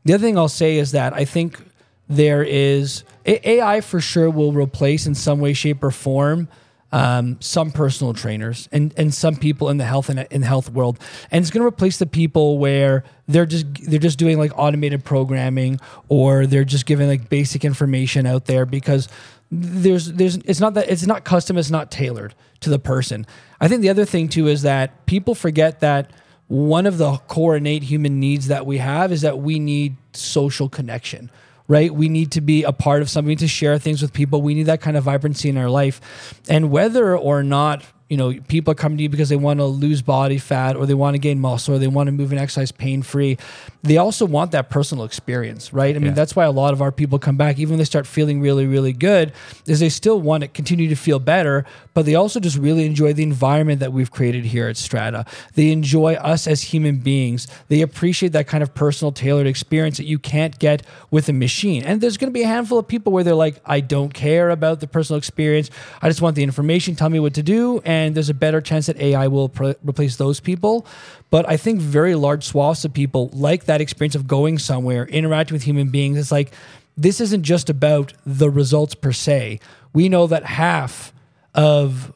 The 0.04 0.14
other 0.14 0.22
thing 0.22 0.38
I'll 0.38 0.48
say 0.48 0.78
is 0.78 0.92
that 0.92 1.12
I 1.14 1.24
think 1.24 1.60
there 2.08 2.42
is 2.42 3.04
AI 3.24 3.80
for 3.80 4.00
sure 4.00 4.30
will 4.30 4.52
replace 4.52 5.06
in 5.06 5.14
some 5.14 5.40
way, 5.40 5.52
shape, 5.52 5.82
or 5.82 5.90
form 5.90 6.48
um, 6.92 7.36
some 7.40 7.72
personal 7.72 8.14
trainers 8.14 8.68
and 8.70 8.94
and 8.96 9.12
some 9.12 9.36
people 9.36 9.68
in 9.68 9.76
the 9.76 9.84
health 9.84 10.08
and 10.08 10.26
in 10.30 10.40
the 10.42 10.46
health 10.46 10.70
world, 10.70 10.98
and 11.30 11.42
it's 11.42 11.50
going 11.50 11.62
to 11.62 11.66
replace 11.66 11.98
the 11.98 12.06
people 12.06 12.58
where 12.58 13.04
they're 13.26 13.46
just 13.46 13.66
they're 13.82 13.98
just 13.98 14.18
doing 14.18 14.38
like 14.38 14.52
automated 14.56 15.04
programming 15.04 15.80
or 16.08 16.46
they're 16.46 16.64
just 16.64 16.86
giving 16.86 17.08
like 17.08 17.28
basic 17.28 17.64
information 17.64 18.24
out 18.24 18.46
there 18.46 18.64
because 18.64 19.08
there's 19.50 20.12
there's 20.12 20.36
it's 20.38 20.60
not 20.60 20.74
that 20.74 20.88
it's 20.90 21.06
not 21.06 21.24
custom, 21.24 21.56
it's 21.56 21.70
not 21.70 21.90
tailored 21.90 22.34
to 22.60 22.70
the 22.70 22.78
person. 22.78 23.26
I 23.60 23.68
think 23.68 23.82
the 23.82 23.90
other 23.90 24.04
thing 24.04 24.28
too 24.28 24.48
is 24.48 24.62
that 24.62 25.06
people 25.06 25.34
forget 25.34 25.80
that 25.80 26.10
one 26.48 26.86
of 26.86 26.98
the 26.98 27.16
core 27.28 27.56
innate 27.56 27.84
human 27.84 28.20
needs 28.20 28.48
that 28.48 28.66
we 28.66 28.78
have 28.78 29.12
is 29.12 29.22
that 29.22 29.38
we 29.38 29.58
need 29.58 29.96
social 30.12 30.68
connection 30.68 31.30
right? 31.68 31.92
We 31.92 32.08
need 32.08 32.32
to 32.32 32.40
be 32.40 32.62
a 32.62 32.72
part 32.72 33.02
of 33.02 33.10
something, 33.10 33.36
to 33.38 33.48
share 33.48 33.78
things 33.78 34.02
with 34.02 34.12
people. 34.12 34.42
We 34.42 34.54
need 34.54 34.64
that 34.64 34.80
kind 34.80 34.96
of 34.96 35.04
vibrancy 35.04 35.48
in 35.48 35.56
our 35.56 35.68
life. 35.68 36.40
And 36.48 36.70
whether 36.70 37.16
or 37.16 37.42
not, 37.42 37.84
you 38.08 38.16
know, 38.16 38.32
people 38.46 38.72
come 38.74 38.96
to 38.96 39.02
you 39.02 39.08
because 39.08 39.28
they 39.28 39.36
want 39.36 39.58
to 39.58 39.64
lose 39.64 40.00
body 40.00 40.38
fat 40.38 40.76
or 40.76 40.86
they 40.86 40.94
want 40.94 41.14
to 41.14 41.18
gain 41.18 41.40
muscle 41.40 41.74
or 41.74 41.78
they 41.78 41.88
want 41.88 42.06
to 42.06 42.12
move 42.12 42.30
and 42.30 42.40
exercise 42.40 42.70
pain 42.70 43.02
free, 43.02 43.36
they 43.82 43.96
also 43.96 44.24
want 44.24 44.52
that 44.52 44.70
personal 44.70 45.04
experience, 45.04 45.72
right? 45.72 45.96
I 45.96 45.98
mean, 45.98 46.08
Yeah. 46.08 46.14
that's 46.14 46.36
why 46.36 46.44
a 46.44 46.52
lot 46.52 46.72
of 46.72 46.80
our 46.80 46.92
people 46.92 47.18
come 47.18 47.36
back, 47.36 47.58
even 47.58 47.72
when 47.72 47.78
they 47.78 47.84
start 47.84 48.06
feeling 48.06 48.40
really, 48.40 48.64
really 48.64 48.92
good, 48.92 49.32
is 49.66 49.80
they 49.80 49.88
still 49.88 50.20
want 50.20 50.42
to 50.42 50.48
continue 50.48 50.88
to 50.88 50.94
feel 50.94 51.18
better, 51.18 51.64
but 51.94 52.06
they 52.06 52.14
also 52.14 52.38
just 52.38 52.56
really 52.56 52.86
enjoy 52.86 53.12
the 53.12 53.24
environment 53.24 53.80
that 53.80 53.92
we've 53.92 54.12
created 54.12 54.44
here 54.44 54.68
at 54.68 54.76
Strata. 54.76 55.24
They 55.54 55.72
enjoy 55.72 56.14
us 56.14 56.46
as 56.46 56.62
human 56.62 56.98
beings. 56.98 57.48
They 57.68 57.80
appreciate 57.82 58.30
that 58.32 58.46
kind 58.46 58.62
of 58.62 58.72
personal, 58.72 59.10
tailored 59.10 59.48
experience 59.48 59.96
that 59.96 60.06
you 60.06 60.20
can't 60.20 60.56
get 60.60 60.82
with 61.10 61.28
a 61.28 61.32
machine. 61.32 61.82
And 61.82 62.00
there's 62.00 62.18
going 62.18 62.30
to 62.30 62.34
be 62.34 62.42
a 62.44 62.48
handful 62.48 62.78
of 62.78 62.86
people 62.86 63.12
where 63.12 63.24
they're 63.24 63.34
like, 63.34 63.60
I 63.66 63.80
don't 63.80 64.14
care 64.14 64.50
about 64.50 64.78
the 64.78 64.86
personal 64.86 65.18
experience. 65.18 65.70
I 66.00 66.08
just 66.08 66.22
want 66.22 66.36
the 66.36 66.44
information. 66.44 66.94
Tell 66.94 67.08
me 67.08 67.18
what 67.18 67.34
to 67.34 67.42
do. 67.42 67.80
And 67.84 67.95
there's 68.04 68.28
a 68.28 68.34
better 68.34 68.60
chance 68.60 68.86
that 68.86 68.98
AI 68.98 69.26
will 69.28 69.48
pr- 69.48 69.72
replace 69.82 70.16
those 70.16 70.40
people. 70.40 70.86
But 71.30 71.48
I 71.48 71.56
think 71.56 71.80
very 71.80 72.14
large 72.14 72.44
swaths 72.44 72.84
of 72.84 72.92
people 72.92 73.30
like 73.32 73.64
that 73.64 73.80
experience 73.80 74.14
of 74.14 74.26
going 74.26 74.58
somewhere, 74.58 75.06
interacting 75.06 75.54
with 75.54 75.64
human 75.64 75.88
beings. 75.88 76.18
It's 76.18 76.32
like, 76.32 76.52
this 76.96 77.20
isn't 77.20 77.42
just 77.42 77.68
about 77.68 78.12
the 78.24 78.50
results 78.50 78.94
per 78.94 79.12
se. 79.12 79.60
We 79.92 80.08
know 80.08 80.26
that 80.26 80.44
half 80.44 81.12
of 81.54 82.12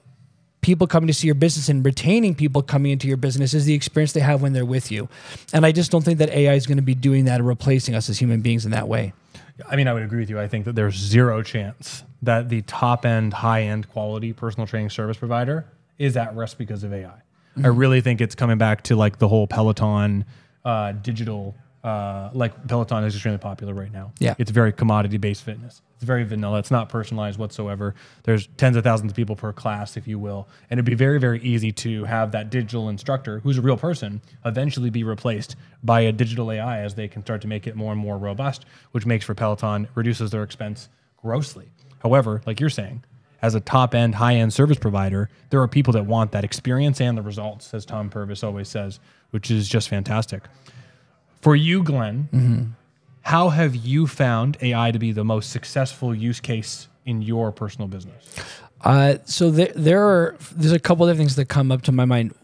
people 0.61 0.87
coming 0.87 1.07
to 1.07 1.15
see 1.15 1.27
your 1.27 1.35
business 1.35 1.69
and 1.69 1.85
retaining 1.85 2.35
people 2.35 2.63
coming 2.63 2.93
into 2.93 3.09
your 3.09 3.17
business 3.17 3.55
is 3.55 3.65
the 3.65 3.75
experience 3.75 4.13
they 4.13 4.21
have 4.21 4.43
when 4.43 4.53
they're 4.53 4.65
with 4.65 4.91
you. 4.91 5.09
And 5.53 5.65
I 5.65 5.73
just 5.73 5.91
don't 5.91 6.05
think 6.05 6.19
that 6.19 6.31
AI 6.31 6.55
is 6.55 6.67
going 6.67 6.77
to 6.77 6.83
be 6.83 6.95
doing 6.95 7.25
that 7.25 7.41
or 7.41 7.45
replacing 7.45 7.95
us 7.95 8.09
as 8.11 8.19
human 8.19 8.41
beings 8.41 8.65
in 8.65 8.71
that 8.73 8.89
way. 8.89 9.13
I 9.69 9.77
mean, 9.77 9.89
I 9.89 9.95
would 9.95 10.03
agree 10.03 10.21
with 10.21 10.31
you. 10.31 10.39
I 10.39 10.49
think 10.49 10.65
that 10.65 10.75
there's 10.75 10.97
zero 10.97 11.43
chance 11.43 12.05
that 12.23 12.49
the 12.49 12.63
top 12.63 13.05
end, 13.07 13.33
high 13.33 13.63
end 13.63 13.89
quality 13.89 14.33
personal 14.33 14.67
training 14.67 14.91
service 14.91 15.17
provider 15.17 15.67
is 15.99 16.17
at 16.17 16.35
risk 16.35 16.59
because 16.59 16.85
of 16.85 16.93
AI. 16.93 17.23
I 17.63 17.67
really 17.67 18.01
think 18.01 18.21
it's 18.21 18.35
coming 18.35 18.59
back 18.59 18.83
to 18.85 18.97
like 18.97 19.19
the 19.19 19.29
whole 19.29 19.47
Peloton 19.47 20.25
uh, 20.65 20.93
digital, 20.93 21.55
uh, 21.83 22.31
like 22.35 22.67
Peloton 22.69 23.05
is 23.05 23.15
extremely 23.15 23.39
popular 23.39 23.73
right 23.73 23.93
now. 23.93 24.13
Yeah. 24.19 24.35
It's 24.39 24.51
very 24.51 24.73
commodity 24.73 25.17
based 25.17 25.45
fitness. 25.45 25.81
It's 25.95 26.05
very 26.05 26.25
vanilla. 26.25 26.59
It's 26.59 26.71
not 26.71 26.89
personalized 26.89 27.39
whatsoever. 27.39 27.95
There's 28.23 28.49
tens 28.57 28.77
of 28.77 28.85
thousands 28.85 29.13
of 29.13 29.17
people 29.17 29.37
per 29.37 29.53
class, 29.53 29.97
if 29.97 30.07
you 30.07 30.19
will. 30.19 30.49
And 30.69 30.79
it'd 30.79 30.87
be 30.87 30.95
very, 30.95 31.19
very 31.19 31.41
easy 31.43 31.73
to 31.73 32.05
have 32.05 32.33
that 32.33 32.51
digital 32.51 32.89
instructor, 32.89 33.41
who's 33.41 33.59
a 33.59 33.63
real 33.63 33.77
person, 33.77 34.21
eventually 34.45 34.91
be 34.91 35.05
replaced 35.05 35.57
by 35.83 36.01
a 36.01 36.13
digital 36.13 36.51
AI 36.53 36.81
as 36.81 36.95
they 36.95 37.09
can 37.09 37.23
start 37.23 37.43
to 37.43 37.49
make 37.49 37.67
it 37.67 37.77
more 37.77 37.93
and 37.93 38.01
more 38.01 38.19
robust, 38.19 38.65
which 38.93 39.07
makes 39.07 39.25
for 39.25 39.35
Peloton, 39.35 39.89
reduces 39.95 40.31
their 40.31 40.43
expense 40.43 40.89
grossly. 41.17 41.71
However, 42.01 42.43
like 42.47 42.61
you're 42.61 42.71
saying, 42.71 43.05
as 43.43 43.55
a 43.55 43.61
top 43.61 43.95
end, 43.95 44.15
high 44.15 44.37
end 44.37 44.53
service 44.53 44.79
provider, 44.79 45.31
there 45.51 45.61
are 45.61 45.69
people 45.69 45.93
that 45.95 46.07
want 46.07 46.33
that 46.33 46.45
experience 46.45 47.01
and 47.01 47.17
the 47.17 47.23
results, 47.23 47.73
as 47.73 47.85
Tom 47.87 48.11
Purvis 48.11 48.43
always 48.43 48.69
says, 48.69 49.01
which 49.31 49.51
is 49.51 49.69
just 49.69 49.89
fantastic. 49.89 50.45
For 51.41 51.57
you, 51.57 51.83
Glenn, 51.83 52.77
how 53.23 53.49
have 53.49 53.75
you 53.75 54.07
found 54.07 54.57
AI 54.61 54.91
to 54.91 54.99
be 54.99 55.13
the 55.13 55.25
most 55.25 55.51
successful 55.51 56.15
use 56.15 56.41
case 56.41 56.89
in 57.07 57.23
your 57.23 57.51
personal 57.53 57.89
business? 57.89 58.35
Uh, 58.83 59.17
so 59.25 59.51
there, 59.51 59.73
there 59.75 60.03
are 60.03 60.37
there's 60.53 60.73
a 60.73 60.79
couple 60.79 61.09
of 61.09 61.17
things 61.17 61.37
that 61.37 61.47
come 61.47 61.71
up 61.71 61.83
to 61.83 61.93
my 61.93 62.05
mind, 62.05 62.35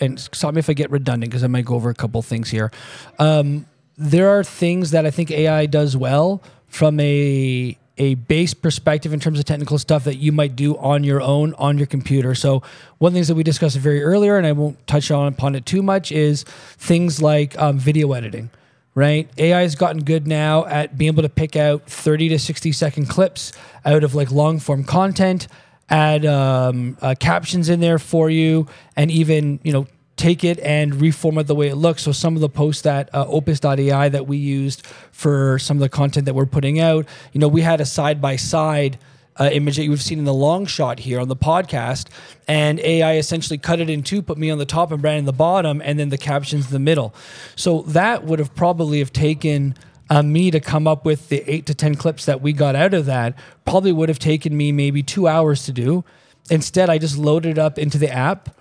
and 0.00 0.18
stop 0.20 0.54
me 0.54 0.58
if 0.58 0.68
I 0.68 0.74
get 0.74 0.90
redundant 0.90 1.30
because 1.30 1.44
I 1.44 1.46
might 1.46 1.64
go 1.64 1.74
over 1.74 1.90
a 1.90 1.94
couple 1.94 2.20
things 2.22 2.50
here. 2.50 2.70
Um, 3.18 3.66
there 3.96 4.28
are 4.30 4.44
things 4.44 4.90
that 4.90 5.06
I 5.06 5.10
think 5.10 5.30
AI 5.30 5.66
does 5.66 5.96
well 5.96 6.42
from 6.68 6.98
a 7.00 7.76
a 7.98 8.14
base 8.14 8.54
perspective 8.54 9.12
in 9.12 9.20
terms 9.20 9.38
of 9.38 9.44
technical 9.44 9.78
stuff 9.78 10.04
that 10.04 10.16
you 10.16 10.32
might 10.32 10.56
do 10.56 10.76
on 10.78 11.04
your 11.04 11.20
own 11.20 11.54
on 11.54 11.78
your 11.78 11.86
computer. 11.86 12.34
So 12.34 12.62
one 12.98 13.10
of 13.10 13.12
the 13.14 13.18
things 13.18 13.28
that 13.28 13.34
we 13.34 13.42
discussed 13.42 13.76
very 13.76 14.02
earlier, 14.02 14.36
and 14.36 14.46
I 14.46 14.52
won't 14.52 14.84
touch 14.86 15.10
on 15.10 15.28
upon 15.28 15.54
it 15.54 15.66
too 15.66 15.82
much, 15.82 16.10
is 16.10 16.44
things 16.78 17.20
like 17.20 17.58
um, 17.58 17.78
video 17.78 18.12
editing 18.12 18.50
right? 18.94 19.30
AI 19.38 19.62
has 19.62 19.74
gotten 19.74 20.04
good 20.04 20.26
now 20.26 20.66
at 20.66 20.98
being 20.98 21.12
able 21.12 21.22
to 21.22 21.28
pick 21.28 21.56
out 21.56 21.86
30 21.86 22.30
to 22.30 22.38
60 22.38 22.72
second 22.72 23.08
clips 23.08 23.52
out 23.84 24.04
of 24.04 24.14
like 24.14 24.30
long 24.30 24.58
form 24.58 24.84
content, 24.84 25.48
add 25.88 26.26
um, 26.26 26.96
uh, 27.00 27.14
captions 27.18 27.68
in 27.68 27.80
there 27.80 27.98
for 27.98 28.28
you, 28.28 28.66
and 28.96 29.10
even, 29.10 29.60
you 29.62 29.72
know, 29.72 29.86
take 30.22 30.44
it 30.44 30.58
and 30.60 30.94
reform 31.00 31.38
it 31.38 31.48
the 31.48 31.54
way 31.54 31.68
it 31.68 31.76
looks. 31.76 32.02
So 32.02 32.12
some 32.12 32.36
of 32.36 32.40
the 32.40 32.48
posts 32.48 32.82
that 32.82 33.12
uh, 33.12 33.26
opus.ai 33.26 34.08
that 34.08 34.26
we 34.26 34.36
used 34.36 34.86
for 35.10 35.58
some 35.58 35.78
of 35.78 35.80
the 35.80 35.88
content 35.88 36.26
that 36.26 36.34
we're 36.34 36.46
putting 36.46 36.78
out, 36.78 37.06
you 37.32 37.40
know, 37.40 37.48
we 37.48 37.62
had 37.62 37.80
a 37.80 37.84
side 37.84 38.20
by 38.20 38.36
side 38.36 38.98
image 39.40 39.76
that 39.76 39.84
you've 39.84 40.02
seen 40.02 40.18
in 40.18 40.24
the 40.24 40.34
long 40.34 40.66
shot 40.66 41.00
here 41.00 41.18
on 41.18 41.28
the 41.28 41.36
podcast, 41.36 42.08
and 42.46 42.78
AI 42.80 43.16
essentially 43.16 43.58
cut 43.58 43.80
it 43.80 43.88
in 43.90 44.02
two, 44.02 44.22
put 44.22 44.38
me 44.38 44.50
on 44.50 44.58
the 44.58 44.66
top 44.66 44.92
and 44.92 45.00
Brandon 45.02 45.24
the 45.24 45.32
bottom, 45.32 45.80
and 45.82 45.98
then 45.98 46.10
the 46.10 46.18
captions 46.18 46.66
in 46.66 46.72
the 46.72 46.78
middle. 46.78 47.14
So 47.56 47.82
that 47.82 48.24
would 48.24 48.38
have 48.38 48.54
probably 48.54 48.98
have 48.98 49.12
taken 49.12 49.74
uh, 50.10 50.22
me 50.22 50.50
to 50.50 50.60
come 50.60 50.86
up 50.86 51.04
with 51.04 51.28
the 51.28 51.42
eight 51.50 51.66
to 51.66 51.74
ten 51.74 51.94
clips 51.94 52.26
that 52.26 52.40
we 52.40 52.52
got 52.52 52.76
out 52.76 52.94
of 52.94 53.06
that. 53.06 53.34
Probably 53.64 53.92
would 53.92 54.08
have 54.08 54.18
taken 54.18 54.56
me 54.56 54.70
maybe 54.70 55.02
two 55.02 55.26
hours 55.26 55.64
to 55.64 55.72
do. 55.72 56.04
Instead, 56.50 56.90
I 56.90 56.98
just 56.98 57.16
loaded 57.16 57.52
it 57.52 57.58
up 57.58 57.78
into 57.78 57.98
the 57.98 58.12
app. 58.12 58.54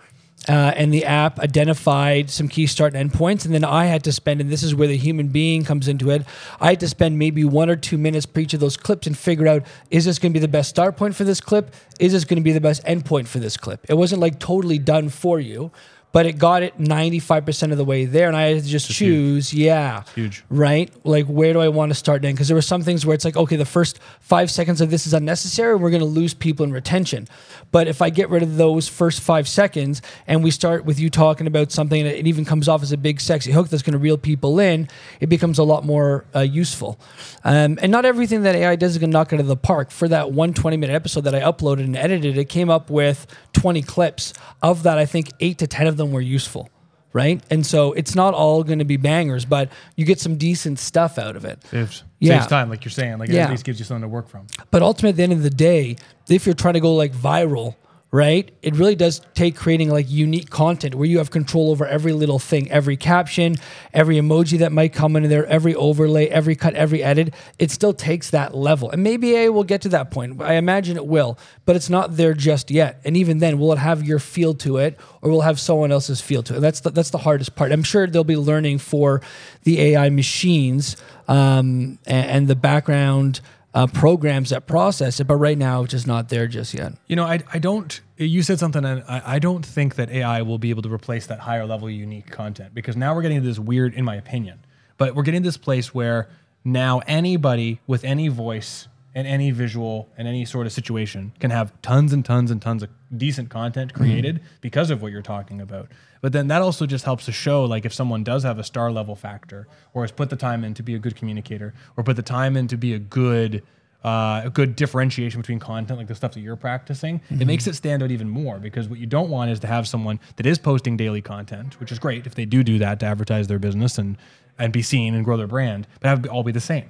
Uh, 0.49 0.73
and 0.75 0.91
the 0.91 1.05
app 1.05 1.39
identified 1.39 2.29
some 2.31 2.47
key 2.47 2.65
start 2.65 2.93
and 2.93 2.99
end 2.99 3.13
points. 3.13 3.45
And 3.45 3.53
then 3.53 3.63
I 3.63 3.85
had 3.85 4.03
to 4.05 4.11
spend, 4.11 4.41
and 4.41 4.49
this 4.49 4.63
is 4.63 4.73
where 4.73 4.87
the 4.87 4.97
human 4.97 5.27
being 5.27 5.63
comes 5.63 5.87
into 5.87 6.09
it. 6.09 6.25
I 6.59 6.71
had 6.71 6.79
to 6.79 6.89
spend 6.89 7.19
maybe 7.19 7.45
one 7.45 7.69
or 7.69 7.75
two 7.75 7.97
minutes 7.97 8.25
per 8.25 8.41
each 8.41 8.55
of 8.55 8.59
those 8.59 8.75
clips 8.75 9.05
and 9.05 9.15
figure 9.15 9.47
out 9.47 9.63
is 9.91 10.05
this 10.05 10.17
going 10.17 10.33
to 10.33 10.39
be 10.39 10.41
the 10.41 10.47
best 10.47 10.69
start 10.69 10.97
point 10.97 11.15
for 11.15 11.23
this 11.23 11.41
clip? 11.41 11.75
Is 11.99 12.13
this 12.13 12.25
going 12.25 12.37
to 12.37 12.43
be 12.43 12.53
the 12.53 12.61
best 12.61 12.81
end 12.85 13.05
point 13.05 13.27
for 13.27 13.37
this 13.37 13.55
clip? 13.55 13.85
It 13.87 13.93
wasn't 13.93 14.21
like 14.21 14.39
totally 14.39 14.79
done 14.79 15.09
for 15.09 15.39
you, 15.39 15.71
but 16.11 16.25
it 16.25 16.37
got 16.37 16.63
it 16.63 16.77
95% 16.77 17.71
of 17.71 17.77
the 17.77 17.85
way 17.85 18.05
there. 18.05 18.27
And 18.27 18.35
I 18.35 18.43
had 18.53 18.63
to 18.63 18.69
just 18.69 18.91
choose, 18.91 19.53
yeah. 19.53 20.03
huge. 20.15 20.43
Right? 20.49 20.91
Like, 21.05 21.25
where 21.27 21.53
do 21.53 21.59
I 21.59 21.69
want 21.69 21.91
to 21.91 21.95
start 21.95 22.21
then? 22.21 22.33
Because 22.33 22.47
there 22.47 22.55
were 22.55 22.61
some 22.61 22.83
things 22.83 23.05
where 23.05 23.13
it's 23.13 23.23
like, 23.23 23.37
okay, 23.37 23.55
the 23.55 23.65
first 23.65 23.99
five 24.19 24.51
seconds 24.51 24.81
of 24.81 24.89
this 24.89 25.07
is 25.07 25.13
unnecessary. 25.13 25.75
We're 25.75 25.89
going 25.89 26.01
to 26.01 26.05
lose 26.05 26.33
people 26.33 26.65
in 26.65 26.73
retention. 26.73 27.27
But 27.71 27.87
if 27.87 28.01
I 28.01 28.09
get 28.09 28.29
rid 28.29 28.43
of 28.43 28.57
those 28.57 28.87
first 28.87 29.21
five 29.21 29.47
seconds 29.47 30.01
and 30.27 30.43
we 30.43 30.51
start 30.51 30.83
with 30.83 30.99
you 30.99 31.09
talking 31.09 31.47
about 31.47 31.71
something 31.71 32.03
that 32.03 32.17
it 32.17 32.27
even 32.27 32.43
comes 32.43 32.67
off 32.67 32.83
as 32.83 32.91
a 32.91 32.97
big 32.97 33.21
sexy 33.21 33.51
hook 33.51 33.69
that's 33.69 33.83
going 33.83 33.93
to 33.93 33.99
reel 33.99 34.17
people 34.17 34.59
in, 34.59 34.89
it 35.21 35.27
becomes 35.27 35.57
a 35.57 35.63
lot 35.63 35.85
more 35.85 36.25
uh, 36.35 36.39
useful. 36.39 36.99
Um, 37.43 37.79
and 37.81 37.91
not 37.91 38.03
everything 38.03 38.43
that 38.43 38.55
AI 38.55 38.75
does 38.75 38.91
is 38.91 38.97
going 38.97 39.11
to 39.11 39.13
knock 39.13 39.31
it 39.31 39.35
out 39.35 39.41
of 39.41 39.47
the 39.47 39.55
park. 39.55 39.91
For 39.91 40.07
that 40.09 40.31
one 40.31 40.53
20 40.53 40.75
minute 40.75 40.93
episode 40.93 41.21
that 41.21 41.35
I 41.35 41.39
uploaded 41.39 41.85
and 41.85 41.95
edited, 41.95 42.37
it 42.37 42.49
came 42.49 42.69
up 42.69 42.89
with 42.89 43.27
20 43.53 43.81
clips. 43.83 44.33
Of 44.61 44.83
that, 44.83 44.97
I 44.97 45.05
think 45.05 45.31
eight 45.39 45.57
to 45.59 45.67
10 45.67 45.87
of 45.87 45.97
them 45.97 46.00
were 46.09 46.21
useful. 46.21 46.69
Right. 47.13 47.43
And 47.51 47.65
so 47.65 47.91
it's 47.91 48.15
not 48.15 48.33
all 48.33 48.63
going 48.63 48.79
to 48.79 48.85
be 48.85 48.95
bangers, 48.95 49.43
but 49.43 49.69
you 49.97 50.05
get 50.05 50.19
some 50.21 50.37
decent 50.37 50.79
stuff 50.79 51.19
out 51.19 51.35
of 51.35 51.43
it. 51.43 51.61
Saves, 51.69 52.03
Yeah. 52.19 52.37
saves 52.39 52.47
time, 52.47 52.69
like 52.69 52.85
you're 52.85 52.89
saying. 52.91 53.19
Like 53.19 53.29
Yeah. 53.29 53.43
at 53.43 53.49
least 53.51 53.65
gives 53.65 53.79
you 53.79 53.85
something 53.85 54.03
to 54.03 54.07
work 54.07 54.29
from. 54.29 54.47
But 54.71 54.81
ultimately, 54.81 55.09
at 55.09 55.15
the 55.17 55.23
end 55.23 55.33
of 55.33 55.43
the 55.43 55.49
day, 55.49 55.97
if 56.29 56.45
you're 56.45 56.55
trying 56.55 56.75
to 56.75 56.79
go 56.79 56.95
like 56.95 57.11
viral, 57.13 57.75
right, 58.11 58.51
it 58.61 58.75
really 58.75 58.95
does 58.95 59.21
take 59.33 59.55
creating 59.55 59.89
like 59.89 60.09
unique 60.09 60.49
content 60.49 60.95
where 60.95 61.07
you 61.07 61.19
have 61.19 61.31
control 61.31 61.71
over 61.71 61.85
every 61.85 62.11
little 62.11 62.39
thing, 62.39 62.69
every 62.69 62.97
caption, 62.97 63.55
every 63.93 64.17
emoji 64.17 64.59
that 64.59 64.73
might 64.73 64.91
come 64.91 65.15
in 65.15 65.29
there, 65.29 65.45
every 65.45 65.73
overlay, 65.75 66.27
every 66.27 66.53
cut, 66.55 66.73
every 66.73 67.01
edit. 67.01 67.33
It 67.57 67.71
still 67.71 67.93
takes 67.93 68.29
that 68.31 68.53
level. 68.53 68.89
And 68.89 69.01
maybe 69.01 69.33
AI 69.35 69.47
will 69.47 69.63
get 69.63 69.81
to 69.83 69.89
that 69.89 70.11
point. 70.11 70.41
I 70.41 70.55
imagine 70.55 70.97
it 70.97 71.05
will, 71.05 71.39
but 71.65 71.77
it's 71.77 71.89
not 71.89 72.17
there 72.17 72.33
just 72.33 72.69
yet. 72.69 72.99
And 73.05 73.15
even 73.15 73.39
then, 73.39 73.57
will 73.57 73.71
it 73.71 73.79
have 73.79 74.03
your 74.03 74.19
feel 74.19 74.55
to 74.55 74.77
it 74.77 74.99
or 75.21 75.31
will 75.31 75.41
it 75.41 75.45
have 75.45 75.59
someone 75.59 75.93
else's 75.93 76.19
feel 76.19 76.43
to 76.43 76.57
it? 76.57 76.59
That's 76.59 76.81
the, 76.81 76.89
that's 76.89 77.11
the 77.11 77.19
hardest 77.19 77.55
part. 77.55 77.71
I'm 77.71 77.83
sure 77.83 78.07
they'll 78.07 78.25
be 78.25 78.35
learning 78.35 78.79
for 78.79 79.21
the 79.63 79.79
AI 79.79 80.09
machines 80.09 80.97
um, 81.29 81.97
and, 82.05 82.29
and 82.29 82.47
the 82.49 82.55
background 82.57 83.39
uh, 83.73 83.87
programs 83.87 84.49
that 84.49 84.67
process 84.67 85.19
it, 85.19 85.25
but 85.25 85.35
right 85.35 85.57
now 85.57 85.83
it's 85.83 85.91
just 85.91 86.07
not 86.07 86.29
there 86.29 86.47
just 86.47 86.73
yet. 86.73 86.93
You 87.07 87.15
know, 87.15 87.25
I, 87.25 87.39
I 87.53 87.59
don't. 87.59 88.01
You 88.17 88.43
said 88.43 88.59
something, 88.59 88.83
and 88.83 89.03
I, 89.07 89.21
I 89.25 89.39
don't 89.39 89.65
think 89.65 89.95
that 89.95 90.09
AI 90.09 90.41
will 90.41 90.57
be 90.57 90.69
able 90.69 90.81
to 90.83 90.93
replace 90.93 91.27
that 91.27 91.39
higher 91.39 91.65
level 91.65 91.89
unique 91.89 92.29
content 92.29 92.73
because 92.73 92.97
now 92.97 93.15
we're 93.15 93.21
getting 93.21 93.41
to 93.41 93.47
this 93.47 93.59
weird, 93.59 93.93
in 93.93 94.03
my 94.03 94.15
opinion, 94.15 94.59
but 94.97 95.15
we're 95.15 95.23
getting 95.23 95.41
to 95.41 95.47
this 95.47 95.57
place 95.57 95.93
where 95.93 96.29
now 96.63 97.01
anybody 97.07 97.79
with 97.87 98.03
any 98.03 98.27
voice 98.27 98.87
and 99.15 99.27
any 99.27 99.51
visual 99.51 100.09
and 100.17 100.27
any 100.27 100.45
sort 100.45 100.65
of 100.65 100.71
situation 100.71 101.33
can 101.39 101.51
have 101.51 101.73
tons 101.81 102.13
and 102.13 102.23
tons 102.23 102.51
and 102.51 102.61
tons 102.61 102.83
of 102.83 102.89
decent 103.15 103.49
content 103.49 103.93
created 103.93 104.41
because 104.61 104.89
of 104.89 105.01
what 105.01 105.11
you're 105.11 105.21
talking 105.21 105.59
about. 105.59 105.89
But 106.21 106.33
then 106.33 106.47
that 106.47 106.61
also 106.61 106.85
just 106.85 107.03
helps 107.05 107.25
to 107.25 107.31
show 107.31 107.65
like 107.65 107.85
if 107.85 107.93
someone 107.93 108.23
does 108.23 108.43
have 108.43 108.59
a 108.59 108.63
star 108.63 108.91
level 108.91 109.15
factor 109.15 109.67
or 109.93 110.03
has 110.03 110.11
put 110.11 110.29
the 110.29 110.35
time 110.35 110.63
in 110.63 110.73
to 110.75 110.83
be 110.83 110.95
a 110.95 110.99
good 110.99 111.15
communicator 111.15 111.73
or 111.97 112.03
put 112.03 112.15
the 112.15 112.21
time 112.21 112.55
in 112.55 112.67
to 112.67 112.77
be 112.77 112.93
a 112.93 112.99
good 112.99 113.63
uh, 114.03 114.41
a 114.45 114.49
good 114.49 114.75
differentiation 114.75 115.39
between 115.41 115.59
content, 115.59 115.99
like 115.99 116.07
the 116.07 116.15
stuff 116.15 116.33
that 116.33 116.39
you're 116.39 116.55
practicing, 116.55 117.21
it 117.29 117.45
makes 117.45 117.67
it 117.67 117.75
stand 117.75 118.01
out 118.01 118.09
even 118.09 118.27
more 118.27 118.57
because 118.57 118.89
what 118.89 118.97
you 118.97 119.05
don't 119.05 119.29
want 119.29 119.51
is 119.51 119.59
to 119.59 119.67
have 119.67 119.87
someone 119.87 120.19
that 120.37 120.47
is 120.47 120.57
posting 120.57 120.97
daily 120.97 121.21
content, 121.21 121.79
which 121.79 121.91
is 121.91 121.99
great 121.99 122.25
if 122.25 122.33
they 122.33 122.45
do 122.45 122.63
do 122.63 122.79
that 122.79 122.99
to 122.99 123.05
advertise 123.05 123.47
their 123.47 123.59
business 123.59 123.97
and 123.97 124.17
and 124.57 124.73
be 124.73 124.81
seen 124.81 125.13
and 125.13 125.23
grow 125.23 125.37
their 125.37 125.47
brand, 125.47 125.87
but 125.99 126.09
have 126.09 126.25
it 126.25 126.29
all 126.29 126.43
be 126.43 126.51
the 126.51 126.59
same. 126.59 126.89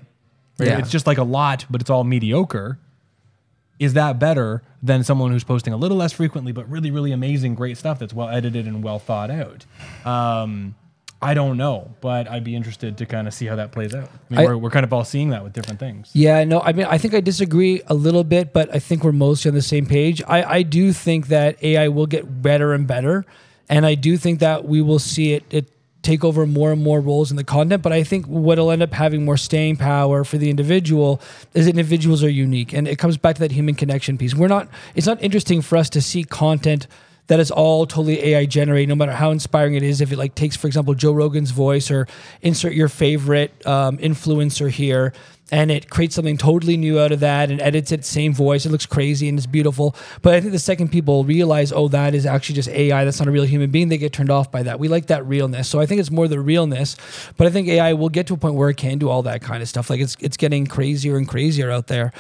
Right? 0.58 0.70
Yeah. 0.70 0.80
It's 0.80 0.90
just 0.90 1.08
like 1.08 1.18
a 1.18 1.24
lot, 1.24 1.66
but 1.70 1.82
it's 1.82 1.90
all 1.90 2.04
mediocre. 2.04 2.80
Is 3.82 3.94
that 3.94 4.20
better 4.20 4.62
than 4.84 5.04
someone 5.04 5.32
who's 5.32 5.44
posting 5.44 5.74
a 5.74 5.78
little 5.78 5.98
less 5.98 6.14
frequently, 6.14 6.52
but 6.52 6.70
really, 6.70 6.92
really 6.92 7.12
amazing, 7.12 7.56
great 7.56 7.78
stuff 7.78 7.98
that's 7.98 8.14
well 8.14 8.30
edited 8.30 8.68
and 8.68 8.84
well 8.84 9.00
thought 9.00 9.32
out? 9.32 9.66
Um, 10.06 10.76
I 11.24 11.34
don't 11.34 11.58
know, 11.58 11.92
but 12.00 12.30
I'd 12.30 12.44
be 12.44 12.56
interested 12.56 12.98
to 13.00 13.06
kind 13.08 13.28
of 13.28 13.34
see 13.34 13.46
how 13.48 13.56
that 13.56 13.72
plays 13.72 13.94
out. 13.96 14.10
I 14.30 14.34
mean, 14.34 14.40
I- 14.40 14.46
we're, 14.46 14.58
we're 14.58 14.70
kind 14.70 14.84
of 14.84 14.94
all 14.94 15.04
seeing 15.04 15.30
that 15.30 15.44
with 15.44 15.54
different 15.54 15.80
things. 15.80 16.12
Yeah, 16.14 16.44
no, 16.44 16.62
I 16.62 16.74
mean, 16.74 16.86
I 16.90 16.98
think 17.00 17.14
I 17.16 17.22
disagree 17.22 17.82
a 17.88 17.94
little 17.96 18.24
bit, 18.24 18.54
but 18.54 18.74
I 18.74 18.78
think 18.80 19.04
we're 19.04 19.12
mostly 19.14 19.50
on 19.50 19.56
the 19.56 19.62
same 19.64 19.86
page. 19.88 20.22
I, 20.28 20.44
I 20.44 20.62
do 20.64 20.94
think 20.94 21.28
that 21.28 21.64
AI 21.64 21.88
will 21.88 22.08
get 22.08 22.42
better 22.42 22.74
and 22.74 22.86
better, 22.88 23.26
and 23.68 23.86
I 23.86 23.96
do 23.96 24.16
think 24.18 24.40
that 24.42 24.66
we 24.66 24.82
will 24.82 25.00
see 25.00 25.34
it, 25.34 25.44
it 25.50 25.70
take 26.02 26.24
over 26.24 26.46
more 26.48 26.72
and 26.72 26.82
more 26.84 27.00
roles 27.00 27.32
in 27.32 27.38
the 27.38 27.44
content. 27.44 27.82
But 27.84 27.92
I 27.92 28.04
think 28.04 28.26
what'll 28.26 28.72
end 28.72 28.82
up 28.82 28.94
having 28.94 29.26
more 29.26 29.38
staying 29.38 29.78
power 29.78 30.24
for 30.24 30.38
the 30.38 30.50
individual 30.50 31.22
is 31.54 31.66
that 31.66 31.72
individuals 31.72 32.24
are 32.24 32.30
unique, 32.30 32.74
and 32.74 32.88
it 32.88 32.98
comes 32.98 33.18
back 33.18 33.36
to 33.36 33.42
that 33.42 33.52
human 33.52 33.76
connection 33.76 34.18
piece. 34.18 34.36
We're 34.36 34.48
not. 34.48 34.68
It's 34.96 35.08
not 35.08 35.22
interesting 35.22 35.62
for 35.62 35.78
us 35.78 35.90
to 35.92 36.02
see 36.02 36.24
content 36.24 36.88
that 37.28 37.40
is 37.40 37.50
all 37.50 37.86
totally 37.86 38.20
AI 38.26 38.46
generated, 38.46 38.90
no 38.90 38.96
matter 38.96 39.14
how 39.14 39.32
inspiring 39.32 39.76
it 39.76 39.84
is. 39.84 40.02
If 40.02 40.12
it 40.12 40.18
like 40.18 40.36
takes, 40.36 40.58
for 40.58 40.68
example, 40.68 40.94
Joe 40.96 41.14
Rogan's 41.14 41.52
voice 41.52 41.90
or 41.90 42.08
insert 42.42 42.74
your 42.74 42.90
favorite 42.90 43.66
um, 43.66 43.98
influencer 44.00 44.70
here, 44.70 45.14
and 45.52 45.70
it 45.70 45.90
creates 45.90 46.16
something 46.16 46.38
totally 46.38 46.78
new 46.78 46.98
out 46.98 47.12
of 47.12 47.20
that 47.20 47.52
and 47.52 47.60
edits 47.62 47.92
it 47.92 48.06
same 48.06 48.34
voice. 48.34 48.66
It 48.66 48.72
looks 48.72 48.86
crazy 48.86 49.28
and 49.28 49.38
it's 49.38 49.46
beautiful. 49.46 49.96
But 50.22 50.34
I 50.34 50.40
think 50.40 50.54
the 50.54 50.60
second 50.60 50.90
people 50.90 51.26
realize, 51.26 51.74
oh, 51.74 51.90
that 51.90 52.16
is 52.16 52.26
actually 52.26 52.56
just 52.56 52.70
AI. 52.70 53.04
That's 53.04 53.20
not 53.20 53.28
a 53.28 53.32
real 53.32 53.44
human 53.44 53.70
being. 53.70 53.90
They 53.90 53.98
get 53.98 54.14
turned 54.14 54.30
off 54.30 54.50
by 54.50 54.64
that. 54.64 54.80
We 54.80 54.88
like 54.88 55.08
that 55.08 55.26
realness. 55.28 55.68
So 55.68 55.82
I 55.82 55.86
think 55.86 56.00
it's 56.00 56.10
more 56.10 56.30
the 56.30 56.40
realness. 56.40 56.96
But 57.36 57.48
I 57.48 57.50
think 57.50 57.68
AI 57.68 57.94
will 57.94 58.10
get 58.10 58.28
to 58.28 58.34
a 58.34 58.38
point 58.38 58.56
where 58.56 58.70
it 58.70 58.78
can 58.78 58.98
do 58.98 59.10
all 59.10 59.24
that 59.24 59.42
kind 59.42 59.62
of 59.62 59.68
stuff. 59.68 59.90
Like 59.90 60.00
it's 60.00 60.16
it's 60.22 60.38
getting 60.38 60.66
crazier 60.68 61.18
and 61.18 61.28
crazier 61.28 61.70
out 61.70 61.88
there. 61.88 62.14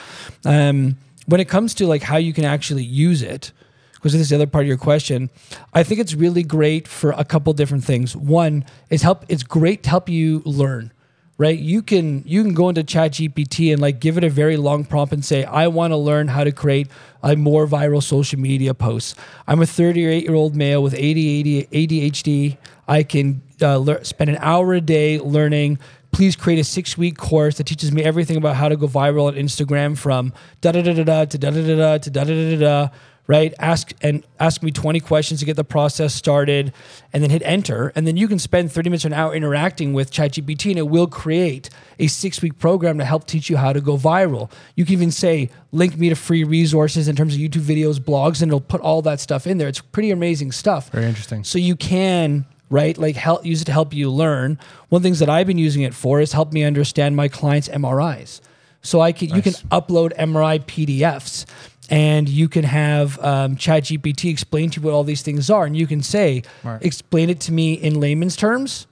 Um, 0.45 0.97
when 1.25 1.39
it 1.39 1.47
comes 1.47 1.73
to 1.75 1.87
like 1.87 2.03
how 2.03 2.17
you 2.17 2.33
can 2.33 2.43
actually 2.43 2.83
use 2.83 3.21
it 3.21 3.53
because 3.93 4.13
this 4.13 4.21
is 4.21 4.29
the 4.29 4.35
other 4.35 4.47
part 4.47 4.63
of 4.63 4.67
your 4.67 4.77
question. 4.77 5.29
I 5.73 5.83
think 5.83 6.01
it's 6.01 6.15
really 6.15 6.41
great 6.41 6.87
for 6.87 7.11
a 7.11 7.23
couple 7.23 7.53
different 7.53 7.83
things. 7.83 8.15
One 8.15 8.65
is 8.89 9.03
help. 9.03 9.25
It's 9.29 9.43
great 9.43 9.83
to 9.83 9.89
help 9.89 10.09
you 10.09 10.41
learn. 10.43 10.91
Right, 11.37 11.57
you 11.57 11.81
can 11.81 12.23
you 12.27 12.43
can 12.43 12.53
go 12.53 12.69
into 12.69 12.83
Chat 12.83 13.13
GPT 13.13 13.73
and 13.73 13.81
like 13.81 13.99
give 13.99 14.15
it 14.17 14.23
a 14.23 14.29
very 14.29 14.57
long 14.57 14.85
prompt 14.85 15.11
and 15.11 15.25
say, 15.25 15.43
I 15.43 15.67
want 15.67 15.91
to 15.91 15.97
learn 15.97 16.27
how 16.27 16.43
to 16.43 16.51
create 16.51 16.87
a 17.23 17.35
more 17.35 17.65
viral 17.65 18.03
social 18.03 18.39
media 18.39 18.75
posts. 18.75 19.15
I'm 19.47 19.59
a 19.59 19.65
38 19.65 20.23
year 20.23 20.35
old 20.35 20.55
male 20.55 20.83
with 20.83 20.93
ADHD. 20.93 22.57
I 22.87 23.01
can 23.01 23.41
uh, 23.59 23.79
lear- 23.79 24.03
spend 24.03 24.29
an 24.29 24.37
hour 24.39 24.73
a 24.73 24.81
day 24.81 25.19
learning 25.19 25.79
please 26.11 26.35
create 26.35 26.59
a 26.59 26.63
six 26.63 26.97
week 26.97 27.17
course 27.17 27.57
that 27.57 27.65
teaches 27.65 27.91
me 27.91 28.03
everything 28.03 28.37
about 28.37 28.55
how 28.55 28.69
to 28.69 28.75
go 28.75 28.87
viral 28.87 29.27
on 29.27 29.33
Instagram 29.35 29.97
from 29.97 30.33
da 30.59 30.71
da 30.71 30.81
da 30.81 30.93
da 30.93 31.03
da 31.03 31.25
to 31.25 31.37
da 31.37 31.49
da 31.49 31.61
da 31.61 31.75
da 31.75 31.97
to 31.97 32.09
da 32.09 32.23
da 32.23 32.33
da 32.33 32.57
da 32.57 32.89
right? 33.31 33.53
Ask 33.59 33.93
and 34.01 34.25
ask 34.41 34.61
me 34.61 34.71
20 34.71 34.99
questions 34.99 35.39
to 35.39 35.45
get 35.45 35.55
the 35.55 35.63
process 35.63 36.13
started 36.13 36.73
and 37.13 37.23
then 37.23 37.29
hit 37.29 37.41
enter. 37.45 37.93
And 37.95 38.05
then 38.05 38.17
you 38.17 38.27
can 38.27 38.37
spend 38.37 38.73
30 38.73 38.89
minutes 38.89 39.05
or 39.05 39.07
an 39.07 39.13
hour 39.13 39.33
interacting 39.33 39.93
with 39.93 40.11
ChatGPT 40.11 40.71
and 40.71 40.77
it 40.77 40.89
will 40.89 41.07
create 41.07 41.69
a 41.97 42.07
six 42.07 42.41
week 42.41 42.59
program 42.59 42.97
to 42.97 43.05
help 43.05 43.25
teach 43.25 43.49
you 43.49 43.55
how 43.55 43.71
to 43.71 43.79
go 43.79 43.95
viral. 43.95 44.51
You 44.75 44.83
can 44.83 44.91
even 44.91 45.11
say, 45.11 45.49
link 45.71 45.97
me 45.97 46.09
to 46.09 46.15
free 46.15 46.43
resources 46.43 47.07
in 47.07 47.15
terms 47.15 47.33
of 47.33 47.39
YouTube 47.39 47.61
videos, 47.61 47.99
blogs, 47.99 48.41
and 48.41 48.49
it'll 48.49 48.59
put 48.59 48.81
all 48.81 49.01
that 49.03 49.21
stuff 49.21 49.47
in 49.47 49.59
there. 49.59 49.69
It's 49.69 49.79
pretty 49.79 50.11
amazing 50.11 50.51
stuff. 50.51 50.89
Very 50.89 51.05
interesting. 51.05 51.45
So 51.45 51.57
you 51.57 51.77
can 51.77 52.45
right? 52.69 52.97
Like 52.97 53.17
help 53.17 53.45
use 53.45 53.61
it 53.61 53.65
to 53.65 53.73
help 53.73 53.93
you 53.93 54.09
learn. 54.09 54.57
One 54.87 54.99
of 54.99 55.03
the 55.03 55.07
things 55.07 55.19
that 55.19 55.29
I've 55.29 55.45
been 55.45 55.57
using 55.57 55.81
it 55.81 55.93
for 55.93 56.21
is 56.21 56.31
help 56.31 56.53
me 56.53 56.63
understand 56.63 57.17
my 57.17 57.27
clients' 57.27 57.67
MRIs. 57.67 58.39
So 58.81 59.01
I 59.01 59.11
can 59.11 59.27
nice. 59.27 59.35
you 59.35 59.41
can 59.43 59.53
upload 59.69 60.15
MRI 60.17 60.59
PDFs 60.59 61.45
and 61.91 62.29
you 62.29 62.47
can 62.47 62.63
have 62.63 63.19
um, 63.19 63.57
ChatGPT 63.57 64.31
explain 64.31 64.69
to 64.71 64.79
you 64.79 64.85
what 64.85 64.93
all 64.93 65.03
these 65.03 65.21
things 65.21 65.49
are, 65.49 65.65
and 65.65 65.75
you 65.75 65.85
can 65.85 66.01
say, 66.01 66.41
right. 66.63 66.83
explain 66.83 67.29
it 67.29 67.41
to 67.41 67.51
me 67.51 67.73
in 67.73 67.99
layman's 67.99 68.37
terms, 68.37 68.87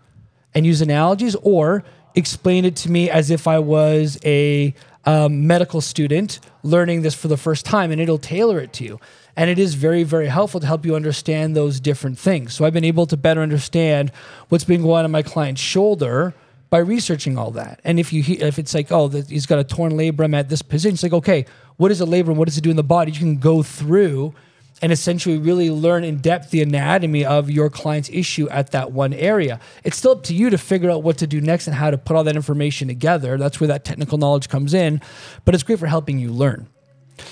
and 0.54 0.66
use 0.66 0.82
analogies, 0.82 1.36
or 1.36 1.86
explain 2.14 2.66
it 2.66 2.76
to 2.76 2.92
me 2.92 3.10
as 3.10 3.32
if 3.32 3.48
I 3.48 3.60
was 3.60 4.20
a 4.26 4.74
um, 5.06 5.48
medical 5.48 5.80
student 5.80 6.42
learning 6.62 7.02
this 7.02 7.16
for 7.16 7.30
the 7.30 7.38
first 7.38 7.66
time, 7.66 7.90
and 7.90 8.02
it'll 8.02 8.18
tailor 8.18 8.60
it 8.60 8.74
to 8.74 8.84
you. 8.84 9.00
And 9.38 9.50
it 9.50 9.58
is 9.58 9.76
very, 9.76 10.04
very 10.04 10.28
helpful 10.28 10.60
to 10.60 10.68
help 10.68 10.86
you 10.86 10.96
understand 10.96 11.56
those 11.56 11.80
different 11.80 12.20
things. 12.20 12.54
So 12.54 12.66
I've 12.66 12.74
been 12.74 12.84
able 12.84 13.06
to 13.06 13.16
better 13.16 13.42
understand 13.42 14.12
what's 14.50 14.66
been 14.66 14.82
going 14.82 15.00
on 15.00 15.06
in 15.06 15.12
my 15.12 15.24
client's 15.24 15.62
shoulder 15.62 16.34
by 16.70 16.80
researching 16.80 17.38
all 17.38 17.52
that. 17.52 17.80
And 17.86 18.00
if 18.00 18.12
you 18.12 18.24
if 18.28 18.60
it's 18.60 18.74
like, 18.74 18.92
oh, 18.92 19.08
he's 19.08 19.46
got 19.46 19.60
a 19.60 19.64
torn 19.64 19.94
labrum 19.94 20.36
at 20.36 20.50
this 20.50 20.62
position, 20.62 20.96
it's 20.96 21.04
like, 21.04 21.14
okay, 21.14 21.46
what 21.80 21.92
is 21.92 22.02
a 22.02 22.06
labrum? 22.06 22.36
What 22.36 22.50
does 22.50 22.58
it 22.58 22.62
do 22.62 22.70
in 22.70 22.76
the 22.76 22.84
body? 22.84 23.14
You 23.14 23.20
can 23.20 23.38
go 23.38 23.64
through 23.64 24.34
and 24.82 24.92
essentially 24.92 25.38
really 25.38 25.70
learn 25.70 26.04
in 26.04 26.18
depth 26.18 26.52
the 26.52 26.62
anatomy 26.62 27.24
of 27.24 27.50
your 27.50 27.70
client's 27.70 28.10
issue 28.10 28.50
at 28.50 28.72
that 28.72 28.92
one 28.92 29.14
area. 29.14 29.62
It's 29.86 29.96
still 29.96 30.12
up 30.12 30.24
to 30.24 30.34
you 30.34 30.50
to 30.50 30.58
figure 30.58 30.92
out 30.92 31.04
what 31.04 31.18
to 31.20 31.28
do 31.28 31.40
next 31.40 31.68
and 31.68 31.76
how 31.78 31.90
to 31.90 31.98
put 31.98 32.18
all 32.18 32.26
that 32.26 32.36
information 32.36 32.90
together. 32.90 33.38
That's 33.38 33.62
where 33.62 33.70
that 33.70 33.86
technical 33.86 34.18
knowledge 34.18 34.50
comes 34.50 34.74
in, 34.74 35.00
but 35.46 35.56
it's 35.56 35.64
great 35.64 35.80
for 35.80 35.88
helping 35.88 36.20
you 36.20 36.34
learn. 36.34 36.68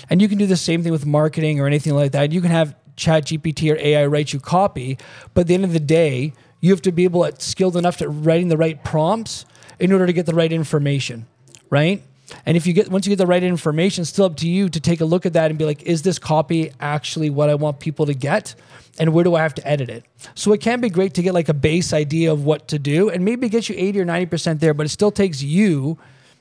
And 0.10 0.22
you 0.22 0.30
can 0.30 0.38
do 0.38 0.46
the 0.46 0.56
same 0.56 0.82
thing 0.82 0.94
with 0.94 1.06
marketing 1.06 1.60
or 1.60 1.68
anything 1.68 1.94
like 1.94 2.14
that. 2.14 2.32
You 2.32 2.40
can 2.40 2.52
have 2.52 2.74
Chat 2.96 3.26
GPT 3.26 3.74
or 3.74 3.78
AI 3.78 4.06
write 4.06 4.32
you 4.32 4.40
copy, 4.40 4.98
but 5.34 5.42
at 5.42 5.48
the 5.48 5.56
end 5.56 5.66
of 5.66 5.74
the 5.74 5.82
day, 5.82 6.32
you 6.62 6.72
have 6.72 6.82
to 6.84 6.94
be 6.94 7.04
able 7.04 7.30
to 7.30 7.42
skilled 7.42 7.76
enough 7.76 7.98
to 7.98 8.08
writing 8.08 8.48
the 8.48 8.58
right 8.58 8.82
prompts 8.82 9.46
in 9.78 9.92
order 9.92 10.06
to 10.06 10.14
get 10.14 10.26
the 10.26 10.34
right 10.34 10.54
information, 10.54 11.28
right? 11.70 12.02
And 12.46 12.58
if 12.58 12.68
you 12.68 12.74
get 12.74 12.90
once 12.90 13.06
you 13.06 13.12
get 13.12 13.18
the 13.18 13.28
right 13.28 13.44
information, 13.44 14.02
it's 14.02 14.10
still 14.10 14.26
up 14.26 14.36
to 14.38 14.48
you 14.48 14.70
to 14.70 14.80
take 14.80 15.02
a 15.02 15.06
look 15.06 15.26
at 15.26 15.34
that 15.34 15.50
and 15.50 15.58
be 15.58 15.66
like, 15.66 15.84
is 15.84 16.02
this 16.02 16.20
copy 16.20 16.72
actually 16.80 17.30
what 17.30 17.50
I 17.50 17.56
want 17.56 17.80
people 17.80 18.06
to 18.06 18.14
get? 18.14 18.56
And 19.00 19.14
where 19.14 19.24
do 19.24 19.36
I 19.36 19.42
have 19.42 19.56
to 19.56 19.68
edit 19.68 19.90
it? 19.90 20.06
So 20.36 20.52
it 20.54 20.62
can 20.62 20.82
be 20.82 20.90
great 20.90 21.14
to 21.16 21.22
get 21.22 21.34
like 21.34 21.50
a 21.50 21.54
base 21.54 21.94
idea 21.94 22.32
of 22.32 22.44
what 22.44 22.68
to 22.70 22.80
do 22.80 23.10
and 23.10 23.24
maybe 23.24 23.48
get 23.48 23.70
you 23.70 23.76
80 23.78 24.02
or 24.02 24.06
90% 24.06 24.60
there, 24.60 24.74
but 24.74 24.86
it 24.86 24.90
still 24.90 25.12
takes 25.12 25.42
you 25.42 25.98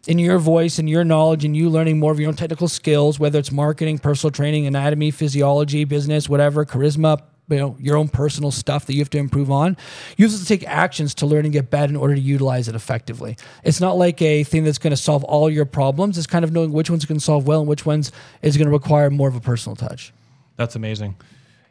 in 0.07 0.19
your 0.19 0.39
voice 0.39 0.79
and 0.79 0.89
your 0.89 1.05
knowledge 1.05 1.45
and 1.45 1.57
you 1.57 1.69
learning 1.69 1.99
more 1.99 2.13
of 2.13 2.21
your 2.21 2.29
own 2.29 2.37
technical 2.37 2.69
skills, 2.69 3.19
whether 3.19 3.39
it's 3.39 3.53
marketing, 3.53 3.99
personal 3.99 4.31
training, 4.31 4.67
anatomy, 4.67 5.11
physiology, 5.11 5.85
business, 5.85 6.29
whatever, 6.29 6.65
charisma, 6.65 7.21
you 7.49 7.57
know 7.57 7.77
your 7.79 7.97
own 7.97 8.09
personal 8.09 8.51
stuff 8.51 8.87
that 8.87 8.95
you 8.95 9.01
have 9.01 9.11
to 9.11 9.19
improve 9.19 9.51
on 9.51 9.77
you 10.17 10.27
have 10.29 10.39
to 10.39 10.45
take 10.45 10.67
actions 10.67 11.15
to 11.15 11.27
learn 11.27 11.45
and 11.45 11.53
get 11.53 11.71
better 11.71 11.91
in 11.91 11.97
order 11.97 12.15
to 12.15 12.21
utilize 12.21 12.69
it 12.69 12.75
effectively. 12.75 13.37
It's 13.65 13.81
not 13.81 13.97
like 13.97 14.21
a 14.23 14.45
thing 14.45 14.65
that's 14.65 14.79
going 14.79 14.93
to 14.93 14.97
solve 14.97 15.25
all 15.25 15.51
your 15.51 15.65
problems. 15.65 16.19
It's 16.19 16.27
kind 16.27 16.45
of 16.45 16.53
knowing 16.53 16.73
which 16.73 16.91
ones 16.91 17.05
can 17.05 17.21
solve 17.21 17.47
well 17.47 17.61
and 17.61 17.69
which 17.69 17.87
ones 17.87 18.13
is 18.43 18.57
going 18.57 18.67
to 18.67 18.73
require 18.73 19.11
more 19.11 19.29
of 19.29 19.37
a 19.37 19.41
personal 19.41 19.77
touch. 19.77 20.13
That's 20.57 20.77
amazing. 20.77 21.17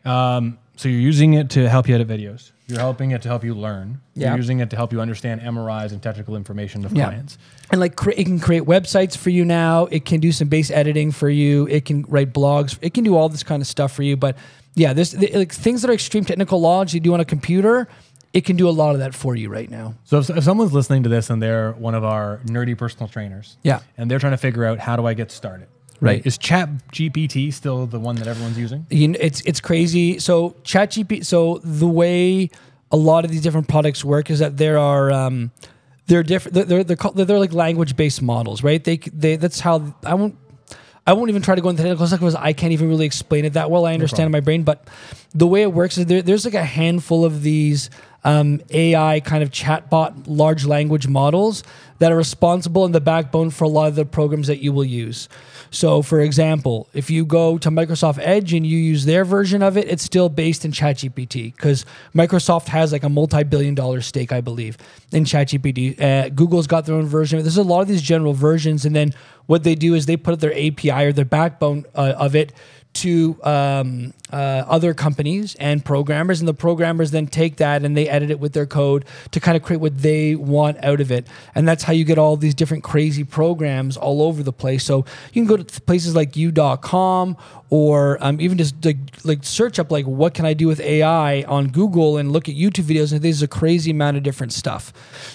Um, 0.03 0.59
so 0.75 0.89
you're 0.89 0.99
using 0.99 1.33
it 1.33 1.49
to 1.51 1.69
help 1.69 1.87
you 1.87 1.95
edit 1.95 2.07
videos. 2.07 2.51
You're 2.67 2.79
helping 2.79 3.11
it 3.11 3.21
to 3.21 3.27
help 3.27 3.43
you 3.43 3.53
learn. 3.53 4.01
Yeah. 4.15 4.29
you're 4.29 4.37
using 4.37 4.59
it 4.59 4.71
to 4.71 4.75
help 4.75 4.91
you 4.91 4.99
understand 4.99 5.41
mris 5.41 5.91
and 5.91 6.01
technical 6.01 6.35
information 6.35 6.83
of 6.83 6.93
yeah. 6.93 7.05
clients. 7.05 7.37
And 7.71 7.79
like 7.79 7.95
cre- 7.95 8.11
it 8.11 8.25
can 8.25 8.39
create 8.39 8.63
websites 8.63 9.15
for 9.15 9.29
you 9.29 9.45
now. 9.45 9.85
It 9.85 10.05
can 10.05 10.19
do 10.19 10.31
some 10.31 10.47
base 10.47 10.71
editing 10.71 11.11
for 11.11 11.29
you. 11.29 11.67
It 11.67 11.85
can 11.85 12.03
write 12.03 12.33
blogs. 12.33 12.77
It 12.81 12.93
can 12.93 13.03
do 13.03 13.15
all 13.15 13.29
this 13.29 13.43
kind 13.43 13.61
of 13.61 13.67
stuff 13.67 13.93
for 13.93 14.03
you 14.03 14.17
but 14.17 14.35
yeah, 14.75 14.93
this 14.93 15.15
like 15.33 15.53
things 15.53 15.81
that 15.81 15.89
are 15.89 15.93
extreme 15.93 16.25
technical 16.25 16.59
knowledge 16.59 16.93
you 16.93 16.99
do 16.99 17.13
on 17.13 17.21
a 17.21 17.25
computer, 17.25 17.87
it 18.33 18.43
can 18.43 18.57
do 18.57 18.67
a 18.67 18.71
lot 18.71 18.93
of 18.93 18.99
that 18.99 19.15
for 19.15 19.35
you 19.35 19.49
right 19.49 19.71
now. 19.71 19.95
So 20.03 20.19
if, 20.19 20.29
if, 20.29 20.43
someone's 20.43 20.73
listening 20.73 21.03
to 21.03 21.09
this 21.09 21.29
and 21.29 21.41
they're 21.41 21.71
one 21.71 21.95
of 21.95 22.03
our 22.03 22.41
nerdy 22.45 22.77
personal 22.77 23.07
trainers, 23.07 23.57
yeah, 23.63 23.79
and 23.97 24.11
they're 24.11 24.19
trying 24.19 24.33
to 24.33 24.37
figure 24.37 24.65
out 24.65 24.79
how 24.79 24.97
do 24.97 25.07
I 25.07 25.13
get 25.13 25.31
started, 25.31 25.67
right? 26.01 26.25
Is 26.25 26.37
Chat 26.37 26.69
GPT 26.91 27.53
still 27.53 27.87
the 27.87 27.99
one 27.99 28.17
that 28.17 28.27
everyone's 28.27 28.59
using? 28.59 28.85
You 28.89 29.09
know, 29.09 29.17
it's 29.21 29.41
it's 29.41 29.61
crazy. 29.61 30.19
So 30.19 30.55
Chat 30.63 30.91
GPT. 30.91 31.25
So 31.25 31.59
the 31.63 31.87
way 31.87 32.49
a 32.91 32.97
lot 32.97 33.23
of 33.23 33.31
these 33.31 33.41
different 33.41 33.69
products 33.69 34.03
work 34.03 34.29
is 34.29 34.39
that 34.39 34.57
there 34.57 34.77
are. 34.77 35.11
Um, 35.11 35.51
they're 36.07 36.21
different. 36.21 36.53
They're 36.53 36.65
they're, 36.65 36.83
they're, 36.83 36.95
called, 36.95 37.15
they're 37.15 37.39
like 37.39 37.51
language 37.51 37.95
based 37.95 38.21
models, 38.21 38.61
right? 38.61 38.83
They 38.83 38.97
they 38.97 39.37
that's 39.37 39.59
how 39.59 39.95
I 40.03 40.13
won't 40.13 40.37
I 41.07 41.13
won't 41.13 41.29
even 41.29 41.41
try 41.41 41.55
to 41.55 41.61
go 41.61 41.69
into 41.69 41.83
technical 41.83 42.07
stuff 42.07 42.19
because 42.19 42.35
I 42.35 42.53
can't 42.53 42.73
even 42.73 42.89
really 42.89 43.05
explain 43.05 43.45
it 43.45 43.53
that 43.53 43.69
well. 43.69 43.85
I 43.85 43.93
understand 43.93 44.23
no 44.23 44.25
in 44.25 44.31
my 44.31 44.39
brain, 44.39 44.63
but 44.63 44.87
the 45.33 45.45
way 45.45 45.61
it 45.61 45.71
works 45.71 45.97
is 45.97 46.07
there, 46.07 46.23
there's 46.23 46.45
like 46.45 46.55
a 46.55 46.63
handful 46.63 47.23
of 47.25 47.43
these 47.43 47.91
um, 48.23 48.59
AI 48.71 49.19
kind 49.19 49.43
of 49.43 49.51
chatbot 49.51 50.23
large 50.25 50.65
language 50.65 51.07
models 51.07 51.63
that 51.99 52.11
are 52.11 52.17
responsible 52.17 52.85
in 52.85 52.91
the 52.91 52.99
backbone 52.99 53.51
for 53.51 53.65
a 53.65 53.67
lot 53.67 53.87
of 53.87 53.95
the 53.95 54.05
programs 54.05 54.47
that 54.47 54.63
you 54.63 54.73
will 54.73 54.83
use. 54.83 55.29
So, 55.75 56.01
for 56.01 56.21
example, 56.21 56.87
if 56.93 57.09
you 57.09 57.25
go 57.25 57.57
to 57.57 57.69
Microsoft 57.69 58.19
Edge 58.21 58.53
and 58.53 58.65
you 58.65 58.77
use 58.77 59.03
their 59.03 59.25
version 59.25 59.61
of 59.61 59.75
it, 59.75 59.89
it's 59.89 60.03
still 60.03 60.29
based 60.29 60.63
in 60.63 60.71
ChatGPT 60.71 61.53
because 61.53 61.85
Microsoft 62.15 62.69
has 62.69 62.93
like 62.93 63.03
a 63.03 63.09
multi-billion 63.09 63.75
dollar 63.75 63.99
stake, 63.99 64.31
I 64.31 64.39
believe, 64.39 64.77
in 65.11 65.25
ChatGPT. 65.25 65.99
Uh, 65.99 66.29
Google's 66.29 66.65
got 66.65 66.85
their 66.85 66.95
own 66.95 67.07
version. 67.07 67.41
There's 67.41 67.57
a 67.57 67.63
lot 67.63 67.81
of 67.81 67.89
these 67.89 68.01
general 68.01 68.31
versions, 68.31 68.85
and 68.85 68.95
then 68.95 69.13
what 69.47 69.63
they 69.63 69.75
do 69.75 69.95
is 69.95 70.05
they 70.05 70.15
put 70.15 70.39
their 70.39 70.53
API 70.53 71.07
or 71.07 71.11
their 71.11 71.25
backbone 71.25 71.83
uh, 71.93 72.13
of 72.17 72.37
it 72.37 72.53
to 72.95 73.37
um, 73.43 74.13
uh, 74.31 74.63
other 74.67 74.93
companies 74.93 75.55
and 75.55 75.83
programmers, 75.83 76.39
and 76.39 76.47
the 76.47 76.53
programmers 76.53 77.11
then 77.11 77.27
take 77.27 77.57
that 77.57 77.83
and 77.83 77.95
they 77.95 78.09
edit 78.09 78.31
it 78.31 78.39
with 78.39 78.53
their 78.53 78.65
code 78.65 79.05
to 79.31 79.39
kind 79.39 79.55
of 79.55 79.63
create 79.63 79.79
what 79.79 79.97
they 79.99 80.35
want 80.35 80.83
out 80.83 81.01
of 81.01 81.11
it. 81.11 81.27
And 81.53 81.67
that's 81.67 81.83
how 81.83 81.93
you 81.93 82.05
get 82.05 82.17
all 82.17 82.37
these 82.37 82.55
different 82.55 82.83
crazy 82.83 83.23
programs 83.23 83.97
all 83.97 84.21
over 84.21 84.43
the 84.43 84.53
place. 84.53 84.83
So 84.83 85.05
you 85.33 85.41
can 85.41 85.45
go 85.45 85.57
to 85.57 85.81
places 85.81 86.15
like 86.15 86.35
You.com 86.35 87.37
or 87.69 88.17
um, 88.23 88.39
even 88.39 88.57
just 88.57 88.85
like, 88.85 88.97
like 89.23 89.43
search 89.43 89.79
up 89.79 89.91
like 89.91 90.05
what 90.05 90.33
can 90.33 90.45
I 90.45 90.53
do 90.53 90.67
with 90.67 90.79
AI 90.79 91.41
on 91.43 91.69
Google 91.69 92.17
and 92.17 92.31
look 92.31 92.47
at 92.47 92.55
YouTube 92.55 92.85
videos 92.85 93.11
and 93.11 93.21
there's 93.21 93.41
a 93.41 93.47
crazy 93.47 93.91
amount 93.91 94.17
of 94.17 94.23
different 94.23 94.53
stuff. 94.53 94.93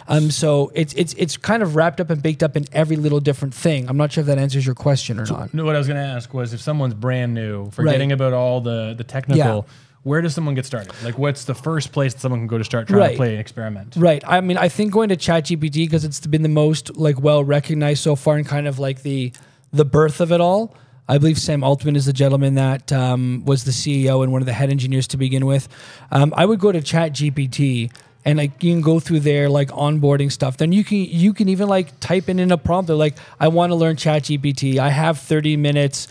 Um, 0.09 0.31
so 0.31 0.71
it's 0.75 0.95
it's 0.95 1.13
it's 1.15 1.37
kind 1.37 1.63
of 1.63 1.75
wrapped 1.75 2.01
up 2.01 2.09
and 2.11 2.23
baked 2.23 2.43
up 2.43 2.57
in 2.57 2.67
every 2.73 2.97
little 2.97 3.21
different 3.21 3.53
thing. 3.53 3.89
I'm 3.89 3.97
not 3.97 4.13
sure 4.13 4.23
if 4.23 4.27
that 4.29 4.39
answers 4.39 4.65
your 4.65 4.75
question 4.75 5.19
or 5.19 5.27
so, 5.27 5.37
not. 5.37 5.55
No, 5.55 5.65
what 5.65 5.75
I 5.75 5.79
was 5.79 5.89
going 5.89 6.01
to 6.01 6.07
ask 6.07 6.33
was 6.33 6.53
if 6.53 6.61
someone's 6.61 6.95
brand 6.95 7.35
new, 7.35 7.50
forgetting 7.71 8.11
right. 8.11 8.15
about 8.15 8.33
all 8.33 8.61
the 8.61 8.95
the 8.97 9.05
technical. 9.05 9.39
Yeah 9.39 9.63
where 10.03 10.23
does 10.23 10.35
someone 10.35 10.55
get 10.55 10.65
started? 10.65 10.93
Like, 11.05 11.19
what's 11.19 11.45
the 11.45 11.55
first 11.55 11.93
place 11.93 12.15
that 12.15 12.21
someone 12.21 12.41
can 12.41 12.47
go 12.47 12.57
to 12.57 12.65
start 12.65 12.89
trying 12.89 13.01
right. 13.01 13.11
to 13.11 13.17
play 13.17 13.31
and 13.33 13.41
experiment? 13.41 13.95
Right. 13.97 14.23
I 14.27 14.41
mean, 14.41 14.57
I 14.57 14.69
think 14.69 14.93
going 14.93 15.11
to 15.11 15.17
ChatGPT 15.17 15.87
because 15.87 16.05
it's 16.05 16.27
been 16.27 16.43
the 16.43 16.49
most 16.49 16.97
like 16.97 17.21
well 17.21 17.45
recognized 17.45 18.03
so 18.03 18.17
far 18.17 18.37
and 18.37 18.47
kind 18.47 18.67
of 18.67 18.79
like 18.79 19.03
the 19.03 19.33
the 19.73 19.85
birth 19.85 20.21
of 20.21 20.33
it 20.33 20.41
all. 20.41 20.75
I 21.09 21.19
believe 21.19 21.39
Sam 21.39 21.65
Altman 21.65 21.97
is 21.97 22.07
the 22.07 22.13
gentleman 22.13 22.55
that 22.55 22.93
um, 22.93 23.45
was 23.45 23.65
the 23.65 23.73
CEO 23.73 24.23
and 24.23 24.31
one 24.31 24.43
of 24.43 24.47
the 24.47 24.53
head 24.53 24.71
engineers 24.71 25.09
to 25.09 25.17
begin 25.17 25.45
with. 25.45 25.69
Um, 26.13 26.33
I 26.37 26.47
would 26.47 26.61
go 26.61 26.71
to 26.71 26.81
Chat 26.81 27.13
GPT 27.13 27.93
and 28.25 28.39
like 28.39 28.63
you 28.63 28.73
can 28.73 28.83
go 28.83 29.01
through 29.01 29.21
their 29.21 29.49
like 29.49 29.69
onboarding 29.69 30.31
stuff. 30.31 30.57
Then 30.57 30.73
you 30.73 30.85
can 30.85 30.99
you 30.99 31.33
can 31.33 31.49
even 31.49 31.69
like 31.69 31.99
type 32.01 32.29
in 32.29 32.39
in 32.39 32.53
a 32.53 32.59
prompt. 32.59 32.89
They're 32.89 32.97
like, 32.97 33.17
I 33.39 33.49
want 33.49 33.71
to 33.71 33.77
learn 33.77 33.97
Chat 33.97 34.25
GPT. 34.25 34.79
I 34.79 34.91
have 34.91 35.19
30 35.19 35.57
minutes. 35.57 36.09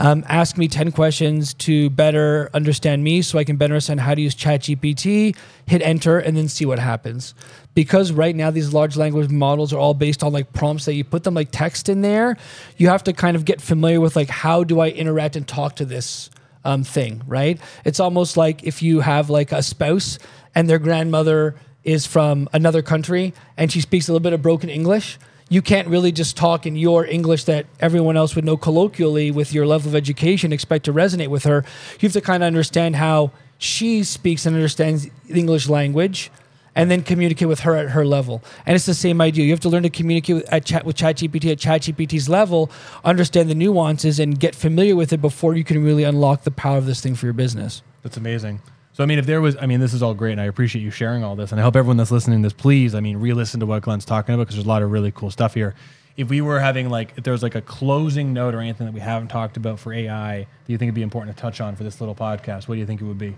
Um, 0.00 0.24
ask 0.28 0.56
me 0.56 0.68
10 0.68 0.92
questions 0.92 1.54
to 1.54 1.90
better 1.90 2.50
understand 2.54 3.02
me 3.02 3.20
so 3.20 3.36
I 3.36 3.42
can 3.42 3.56
better 3.56 3.74
understand 3.74 3.98
how 3.98 4.14
to 4.14 4.20
use 4.20 4.32
ChatGPT, 4.32 5.36
hit 5.66 5.82
enter, 5.82 6.20
and 6.20 6.36
then 6.36 6.46
see 6.46 6.64
what 6.64 6.78
happens 6.78 7.34
because 7.78 8.10
right 8.10 8.34
now 8.34 8.50
these 8.50 8.74
large 8.74 8.96
language 8.96 9.30
models 9.30 9.72
are 9.72 9.78
all 9.78 9.94
based 9.94 10.24
on 10.24 10.32
like 10.32 10.52
prompts 10.52 10.84
that 10.86 10.94
you 10.94 11.04
put 11.04 11.22
them 11.22 11.34
like 11.34 11.48
text 11.52 11.88
in 11.88 12.00
there 12.00 12.36
you 12.76 12.88
have 12.88 13.04
to 13.04 13.12
kind 13.12 13.36
of 13.36 13.44
get 13.44 13.60
familiar 13.60 14.00
with 14.00 14.16
like 14.16 14.28
how 14.28 14.64
do 14.64 14.80
i 14.80 14.88
interact 14.88 15.36
and 15.36 15.46
talk 15.46 15.76
to 15.76 15.84
this 15.84 16.28
um, 16.64 16.82
thing 16.82 17.22
right 17.28 17.60
it's 17.84 18.00
almost 18.00 18.36
like 18.36 18.64
if 18.64 18.82
you 18.82 18.98
have 18.98 19.30
like 19.30 19.52
a 19.52 19.62
spouse 19.62 20.18
and 20.58 20.68
their 20.68 20.80
grandmother 20.80 21.54
is 21.84 22.04
from 22.04 22.48
another 22.52 22.82
country 22.82 23.32
and 23.56 23.70
she 23.70 23.80
speaks 23.80 24.08
a 24.08 24.12
little 24.12 24.22
bit 24.28 24.32
of 24.32 24.42
broken 24.42 24.68
english 24.68 25.18
you 25.48 25.62
can't 25.62 25.86
really 25.88 26.12
just 26.12 26.36
talk 26.36 26.66
in 26.66 26.76
your 26.76 27.06
English 27.06 27.44
that 27.44 27.64
everyone 27.80 28.18
else 28.18 28.36
would 28.36 28.44
know 28.44 28.58
colloquially 28.58 29.30
with 29.30 29.54
your 29.54 29.66
level 29.66 29.88
of 29.88 29.94
education, 29.94 30.52
expect 30.52 30.84
to 30.84 30.92
resonate 30.92 31.28
with 31.28 31.44
her. 31.44 31.64
You 32.00 32.06
have 32.08 32.12
to 32.12 32.20
kind 32.20 32.42
of 32.42 32.46
understand 32.48 32.96
how 32.96 33.30
she 33.56 34.04
speaks 34.04 34.44
and 34.44 34.54
understands 34.54 35.08
the 35.26 35.38
English 35.40 35.68
language 35.68 36.30
and 36.74 36.90
then 36.90 37.02
communicate 37.02 37.48
with 37.48 37.60
her 37.60 37.74
at 37.74 37.90
her 37.90 38.06
level. 38.06 38.42
And 38.64 38.76
it's 38.76 38.86
the 38.86 38.94
same 38.94 39.20
idea. 39.20 39.44
You 39.44 39.50
have 39.50 39.60
to 39.60 39.68
learn 39.68 39.82
to 39.82 39.90
communicate 39.90 40.36
with, 40.36 40.52
at 40.52 40.64
chat 40.64 40.84
with 40.84 40.96
ChatGPT 40.96 41.50
at 41.50 41.58
ChatGPT's 41.58 42.28
level, 42.28 42.70
understand 43.04 43.50
the 43.50 43.54
nuances, 43.54 44.20
and 44.20 44.38
get 44.38 44.54
familiar 44.54 44.94
with 44.94 45.12
it 45.12 45.20
before 45.20 45.56
you 45.56 45.64
can 45.64 45.82
really 45.82 46.04
unlock 46.04 46.44
the 46.44 46.52
power 46.52 46.78
of 46.78 46.86
this 46.86 47.00
thing 47.00 47.16
for 47.16 47.26
your 47.26 47.32
business. 47.32 47.82
That's 48.02 48.16
amazing. 48.16 48.60
So 48.98 49.04
I 49.04 49.06
mean, 49.06 49.20
if 49.20 49.26
there 49.26 49.40
was, 49.40 49.56
I 49.60 49.66
mean, 49.66 49.78
this 49.78 49.94
is 49.94 50.02
all 50.02 50.12
great, 50.12 50.32
and 50.32 50.40
I 50.40 50.46
appreciate 50.46 50.82
you 50.82 50.90
sharing 50.90 51.22
all 51.22 51.36
this, 51.36 51.52
and 51.52 51.60
I 51.60 51.62
hope 51.62 51.76
everyone 51.76 51.96
that's 51.96 52.10
listening 52.10 52.42
to 52.42 52.46
this, 52.46 52.52
please, 52.52 52.96
I 52.96 53.00
mean, 53.00 53.18
re-listen 53.18 53.60
to 53.60 53.66
what 53.66 53.80
Glenn's 53.80 54.04
talking 54.04 54.34
about 54.34 54.46
because 54.46 54.56
there's 54.56 54.66
a 54.66 54.68
lot 54.68 54.82
of 54.82 54.90
really 54.90 55.12
cool 55.12 55.30
stuff 55.30 55.54
here. 55.54 55.76
If 56.16 56.28
we 56.28 56.40
were 56.40 56.58
having 56.58 56.90
like, 56.90 57.12
if 57.16 57.22
there 57.22 57.30
was 57.32 57.44
like 57.44 57.54
a 57.54 57.60
closing 57.60 58.32
note 58.32 58.56
or 58.56 58.60
anything 58.60 58.86
that 58.88 58.92
we 58.92 58.98
haven't 58.98 59.28
talked 59.28 59.56
about 59.56 59.78
for 59.78 59.92
AI, 59.92 60.40
do 60.40 60.72
you 60.72 60.78
think 60.78 60.88
it'd 60.88 60.96
be 60.96 61.02
important 61.02 61.36
to 61.36 61.40
touch 61.40 61.60
on 61.60 61.76
for 61.76 61.84
this 61.84 62.00
little 62.00 62.16
podcast? 62.16 62.66
What 62.66 62.74
do 62.74 62.80
you 62.80 62.86
think 62.86 63.00
it 63.00 63.04
would 63.04 63.18
be? 63.18 63.36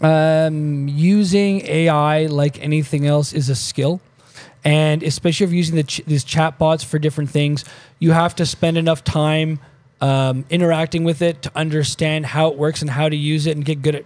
Um, 0.00 0.88
using 0.88 1.60
AI 1.66 2.24
like 2.24 2.58
anything 2.62 3.06
else 3.06 3.34
is 3.34 3.50
a 3.50 3.54
skill. 3.54 4.00
And 4.64 5.02
especially 5.02 5.44
if 5.44 5.50
you're 5.50 5.58
using 5.58 5.76
the 5.76 5.82
ch- 5.82 6.00
these 6.06 6.24
chatbots 6.24 6.82
for 6.82 6.98
different 6.98 7.28
things, 7.28 7.66
you 7.98 8.12
have 8.12 8.34
to 8.36 8.46
spend 8.46 8.78
enough 8.78 9.04
time 9.04 9.58
um, 10.00 10.46
interacting 10.48 11.04
with 11.04 11.20
it 11.20 11.42
to 11.42 11.52
understand 11.54 12.24
how 12.24 12.48
it 12.48 12.56
works 12.56 12.80
and 12.80 12.90
how 12.90 13.10
to 13.10 13.16
use 13.16 13.46
it 13.46 13.54
and 13.54 13.66
get 13.66 13.82
good 13.82 13.96
at, 13.96 14.04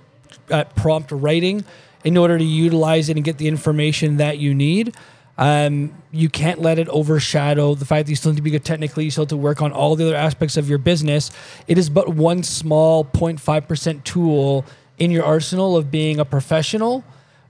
at 0.50 0.74
prompt 0.76 1.10
writing 1.12 1.64
in 2.04 2.16
order 2.16 2.38
to 2.38 2.44
utilize 2.44 3.08
it 3.08 3.16
and 3.16 3.24
get 3.24 3.38
the 3.38 3.48
information 3.48 4.16
that 4.18 4.38
you 4.38 4.54
need. 4.54 4.94
Um, 5.36 5.94
you 6.10 6.28
can't 6.28 6.60
let 6.60 6.80
it 6.80 6.88
overshadow 6.88 7.74
the 7.74 7.84
fact 7.84 8.06
that 8.06 8.10
you 8.10 8.16
still 8.16 8.32
need 8.32 8.38
to 8.38 8.42
be 8.42 8.50
good 8.50 8.64
technically. 8.64 9.04
You 9.04 9.12
still 9.12 9.22
have 9.22 9.28
to 9.28 9.36
work 9.36 9.62
on 9.62 9.70
all 9.72 9.94
the 9.94 10.04
other 10.06 10.16
aspects 10.16 10.56
of 10.56 10.68
your 10.68 10.78
business. 10.78 11.30
It 11.68 11.78
is 11.78 11.88
but 11.88 12.08
one 12.08 12.42
small 12.42 13.04
0.5% 13.04 14.02
tool 14.02 14.64
in 14.98 15.12
your 15.12 15.24
arsenal 15.24 15.76
of 15.76 15.92
being 15.92 16.18
a 16.18 16.24
professional, 16.24 17.04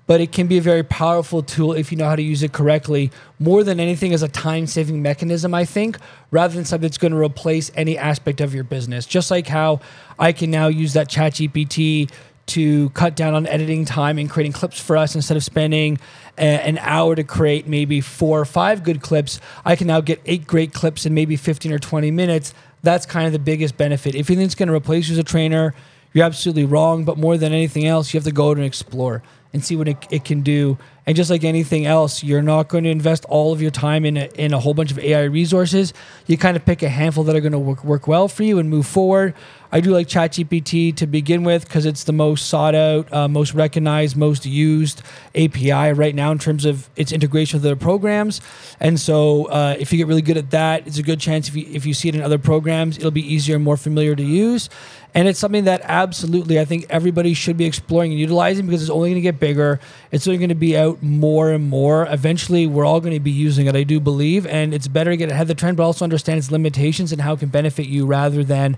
but 0.06 0.20
it 0.20 0.32
can 0.32 0.46
be 0.46 0.58
a 0.58 0.60
very 0.60 0.82
powerful 0.82 1.42
tool 1.42 1.72
if 1.72 1.90
you 1.90 1.96
know 1.96 2.06
how 2.06 2.16
to 2.16 2.22
use 2.22 2.42
it 2.42 2.52
correctly. 2.52 3.10
More 3.38 3.64
than 3.64 3.80
anything, 3.80 4.12
as 4.12 4.22
a 4.22 4.28
time 4.28 4.66
saving 4.66 5.00
mechanism, 5.00 5.54
I 5.54 5.64
think, 5.64 5.96
rather 6.30 6.54
than 6.54 6.66
something 6.66 6.86
that's 6.86 6.98
going 6.98 7.12
to 7.12 7.18
replace 7.18 7.70
any 7.74 7.96
aspect 7.96 8.42
of 8.42 8.54
your 8.54 8.64
business. 8.64 9.06
Just 9.06 9.30
like 9.30 9.46
how 9.46 9.80
I 10.18 10.32
can 10.32 10.50
now 10.50 10.68
use 10.68 10.92
that 10.92 11.08
chat 11.08 11.34
GPT 11.34 12.10
to 12.48 12.90
cut 12.90 13.16
down 13.16 13.34
on 13.34 13.46
editing 13.46 13.84
time 13.84 14.18
and 14.18 14.28
creating 14.28 14.52
clips 14.52 14.80
for 14.80 14.96
us 14.96 15.14
instead 15.14 15.36
of 15.36 15.44
spending 15.44 15.98
a, 16.36 16.42
an 16.42 16.78
hour 16.78 17.14
to 17.14 17.24
create 17.24 17.66
maybe 17.66 18.00
four 18.00 18.40
or 18.40 18.44
five 18.44 18.82
good 18.82 19.00
clips 19.00 19.40
i 19.64 19.76
can 19.76 19.86
now 19.86 20.00
get 20.00 20.20
eight 20.26 20.46
great 20.46 20.72
clips 20.72 21.06
in 21.06 21.14
maybe 21.14 21.36
15 21.36 21.72
or 21.72 21.78
20 21.78 22.10
minutes. 22.10 22.54
That's 22.82 23.06
kind 23.06 23.26
of 23.26 23.32
the 23.32 23.40
biggest 23.40 23.76
benefit. 23.76 24.14
If 24.14 24.30
you 24.30 24.36
think 24.36 24.46
it's 24.46 24.54
going 24.54 24.68
to 24.68 24.74
replace 24.74 25.08
you 25.08 25.14
as 25.14 25.18
a 25.18 25.24
trainer 25.24 25.74
you're 26.12 26.24
absolutely 26.24 26.64
wrong 26.64 27.04
but 27.04 27.18
more 27.18 27.36
than 27.36 27.52
anything 27.52 27.86
else 27.86 28.12
you 28.12 28.18
have 28.18 28.24
to 28.24 28.32
go 28.32 28.50
out 28.50 28.56
and 28.56 28.66
explore 28.66 29.22
and 29.52 29.64
see 29.64 29.76
what 29.76 29.88
it, 29.88 30.06
it 30.10 30.24
can 30.24 30.42
do 30.42 30.78
and 31.08 31.16
just 31.16 31.30
like 31.30 31.42
anything 31.42 31.86
else 31.86 32.22
you're 32.22 32.42
not 32.42 32.68
going 32.68 32.84
to 32.84 32.90
invest 32.90 33.24
all 33.24 33.50
of 33.50 33.62
your 33.62 33.70
time 33.70 34.04
in 34.04 34.18
a, 34.18 34.26
in 34.34 34.52
a 34.52 34.60
whole 34.60 34.74
bunch 34.74 34.90
of 34.90 34.98
ai 34.98 35.22
resources 35.22 35.94
you 36.26 36.36
kind 36.36 36.54
of 36.54 36.66
pick 36.66 36.82
a 36.82 36.88
handful 36.90 37.24
that 37.24 37.34
are 37.34 37.40
going 37.40 37.52
to 37.52 37.58
work, 37.58 37.82
work 37.82 38.06
well 38.06 38.28
for 38.28 38.42
you 38.42 38.58
and 38.58 38.68
move 38.68 38.86
forward 38.86 39.34
I 39.70 39.80
do 39.80 39.90
like 39.90 40.06
ChatGPT 40.06 40.96
to 40.96 41.06
begin 41.06 41.44
with 41.44 41.64
because 41.64 41.84
it's 41.84 42.04
the 42.04 42.12
most 42.12 42.48
sought 42.48 42.74
out, 42.74 43.12
uh, 43.12 43.28
most 43.28 43.52
recognized, 43.52 44.16
most 44.16 44.46
used 44.46 45.02
API 45.34 45.92
right 45.92 46.14
now 46.14 46.32
in 46.32 46.38
terms 46.38 46.64
of 46.64 46.88
its 46.96 47.12
integration 47.12 47.58
with 47.58 47.66
other 47.66 47.76
programs. 47.76 48.40
And 48.80 48.98
so, 48.98 49.44
uh, 49.46 49.76
if 49.78 49.92
you 49.92 49.98
get 49.98 50.06
really 50.06 50.22
good 50.22 50.38
at 50.38 50.50
that, 50.52 50.86
it's 50.86 50.98
a 50.98 51.02
good 51.02 51.20
chance 51.20 51.48
if 51.48 51.56
you 51.56 51.66
if 51.70 51.84
you 51.84 51.92
see 51.92 52.08
it 52.08 52.14
in 52.14 52.22
other 52.22 52.38
programs, 52.38 52.96
it'll 52.96 53.10
be 53.10 53.34
easier 53.34 53.56
and 53.56 53.64
more 53.64 53.76
familiar 53.76 54.16
to 54.16 54.22
use. 54.22 54.70
And 55.14 55.26
it's 55.26 55.38
something 55.38 55.64
that 55.64 55.80
absolutely 55.84 56.60
I 56.60 56.64
think 56.64 56.86
everybody 56.88 57.34
should 57.34 57.56
be 57.56 57.64
exploring 57.64 58.12
and 58.12 58.20
utilizing 58.20 58.66
because 58.66 58.82
it's 58.82 58.90
only 58.90 59.10
going 59.10 59.16
to 59.16 59.20
get 59.22 59.40
bigger. 59.40 59.80
It's 60.12 60.26
only 60.26 60.38
going 60.38 60.50
to 60.50 60.54
be 60.54 60.76
out 60.76 60.97
more 61.02 61.50
and 61.50 61.68
more. 61.68 62.06
Eventually, 62.10 62.66
we're 62.66 62.84
all 62.84 63.00
going 63.00 63.14
to 63.14 63.20
be 63.20 63.30
using 63.30 63.66
it, 63.66 63.76
I 63.76 63.82
do 63.82 64.00
believe. 64.00 64.46
And 64.46 64.74
it's 64.74 64.88
better 64.88 65.10
to 65.10 65.16
get 65.16 65.30
ahead 65.30 65.42
of 65.42 65.48
the 65.48 65.54
trend, 65.54 65.76
but 65.76 65.84
also 65.84 66.04
understand 66.04 66.38
its 66.38 66.50
limitations 66.50 67.12
and 67.12 67.20
how 67.20 67.34
it 67.34 67.40
can 67.40 67.48
benefit 67.48 67.86
you 67.86 68.06
rather 68.06 68.44
than 68.44 68.76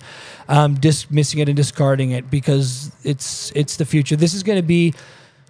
um, 0.49 0.75
dismissing 0.75 1.41
it 1.41 1.49
and 1.49 1.57
discarding 1.57 2.11
it 2.11 2.31
because 2.31 2.93
it's 3.05 3.53
it's 3.55 3.77
the 3.77 3.85
future. 3.85 4.17
This 4.17 4.35
is 4.35 4.43
going 4.43 4.59
to 4.59 4.67
be, 4.67 4.95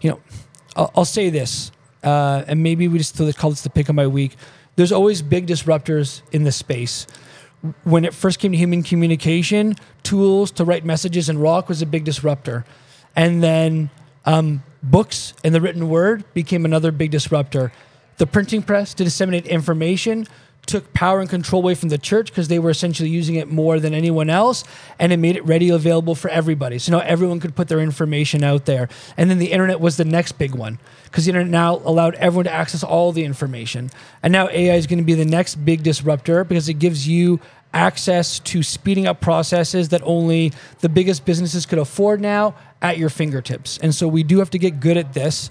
you 0.00 0.10
know, 0.10 0.20
I'll, 0.76 0.90
I'll 0.96 1.04
say 1.04 1.30
this, 1.30 1.72
uh, 2.04 2.44
and 2.46 2.62
maybe 2.62 2.88
we 2.88 2.98
just 2.98 3.16
call 3.36 3.50
this 3.50 3.62
the 3.62 3.70
pick 3.70 3.88
of 3.88 3.94
my 3.94 4.06
week. 4.06 4.36
There's 4.76 4.92
always 4.92 5.22
big 5.22 5.46
disruptors 5.46 6.22
in 6.32 6.44
the 6.44 6.52
space 6.52 7.06
when 7.84 8.04
it 8.04 8.14
first 8.14 8.38
came 8.38 8.52
to 8.52 8.58
human 8.58 8.82
communication, 8.82 9.76
tools 10.02 10.50
to 10.52 10.64
write 10.64 10.84
messages 10.84 11.28
in 11.28 11.38
rock 11.38 11.68
was 11.68 11.82
a 11.82 11.86
big 11.86 12.04
disruptor. 12.04 12.64
And 13.14 13.42
then 13.42 13.90
um, 14.30 14.62
books 14.82 15.34
and 15.42 15.54
the 15.54 15.60
written 15.60 15.88
word 15.88 16.24
became 16.34 16.64
another 16.64 16.92
big 16.92 17.10
disruptor. 17.10 17.72
The 18.18 18.26
printing 18.26 18.62
press 18.62 18.94
to 18.94 19.04
disseminate 19.04 19.46
information 19.46 20.26
took 20.66 20.92
power 20.92 21.20
and 21.20 21.28
control 21.28 21.62
away 21.62 21.74
from 21.74 21.88
the 21.88 21.98
church 21.98 22.30
because 22.30 22.46
they 22.46 22.58
were 22.58 22.70
essentially 22.70 23.08
using 23.08 23.34
it 23.34 23.48
more 23.48 23.80
than 23.80 23.92
anyone 23.92 24.30
else 24.30 24.62
and 24.98 25.10
it 25.12 25.16
made 25.16 25.34
it 25.34 25.44
ready 25.44 25.70
available 25.70 26.14
for 26.14 26.28
everybody. 26.30 26.78
So 26.78 26.92
now 26.92 27.00
everyone 27.00 27.40
could 27.40 27.56
put 27.56 27.66
their 27.68 27.80
information 27.80 28.44
out 28.44 28.66
there. 28.66 28.88
And 29.16 29.30
then 29.30 29.38
the 29.38 29.50
internet 29.50 29.80
was 29.80 29.96
the 29.96 30.04
next 30.04 30.32
big 30.32 30.54
one 30.54 30.78
because 31.04 31.24
the 31.24 31.30
internet 31.30 31.50
now 31.50 31.76
allowed 31.84 32.14
everyone 32.16 32.44
to 32.44 32.52
access 32.52 32.84
all 32.84 33.10
the 33.10 33.24
information. 33.24 33.90
And 34.22 34.32
now 34.32 34.48
ai 34.48 34.76
is 34.76 34.86
going 34.86 34.98
to 34.98 35.04
be 35.04 35.14
the 35.14 35.24
next 35.24 35.56
big 35.56 35.82
disruptor 35.82 36.44
because 36.44 36.68
it 36.68 36.74
gives 36.74 37.08
you 37.08 37.40
access 37.72 38.38
to 38.40 38.62
speeding 38.62 39.06
up 39.06 39.20
processes 39.20 39.88
that 39.88 40.02
only 40.04 40.52
the 40.80 40.88
biggest 40.88 41.24
businesses 41.24 41.66
could 41.66 41.78
afford 41.78 42.20
now 42.20 42.54
at 42.82 42.98
your 42.98 43.10
fingertips 43.10 43.78
and 43.78 43.94
so 43.94 44.08
we 44.08 44.22
do 44.22 44.38
have 44.38 44.50
to 44.50 44.58
get 44.58 44.80
good 44.80 44.96
at 44.96 45.12
this 45.12 45.50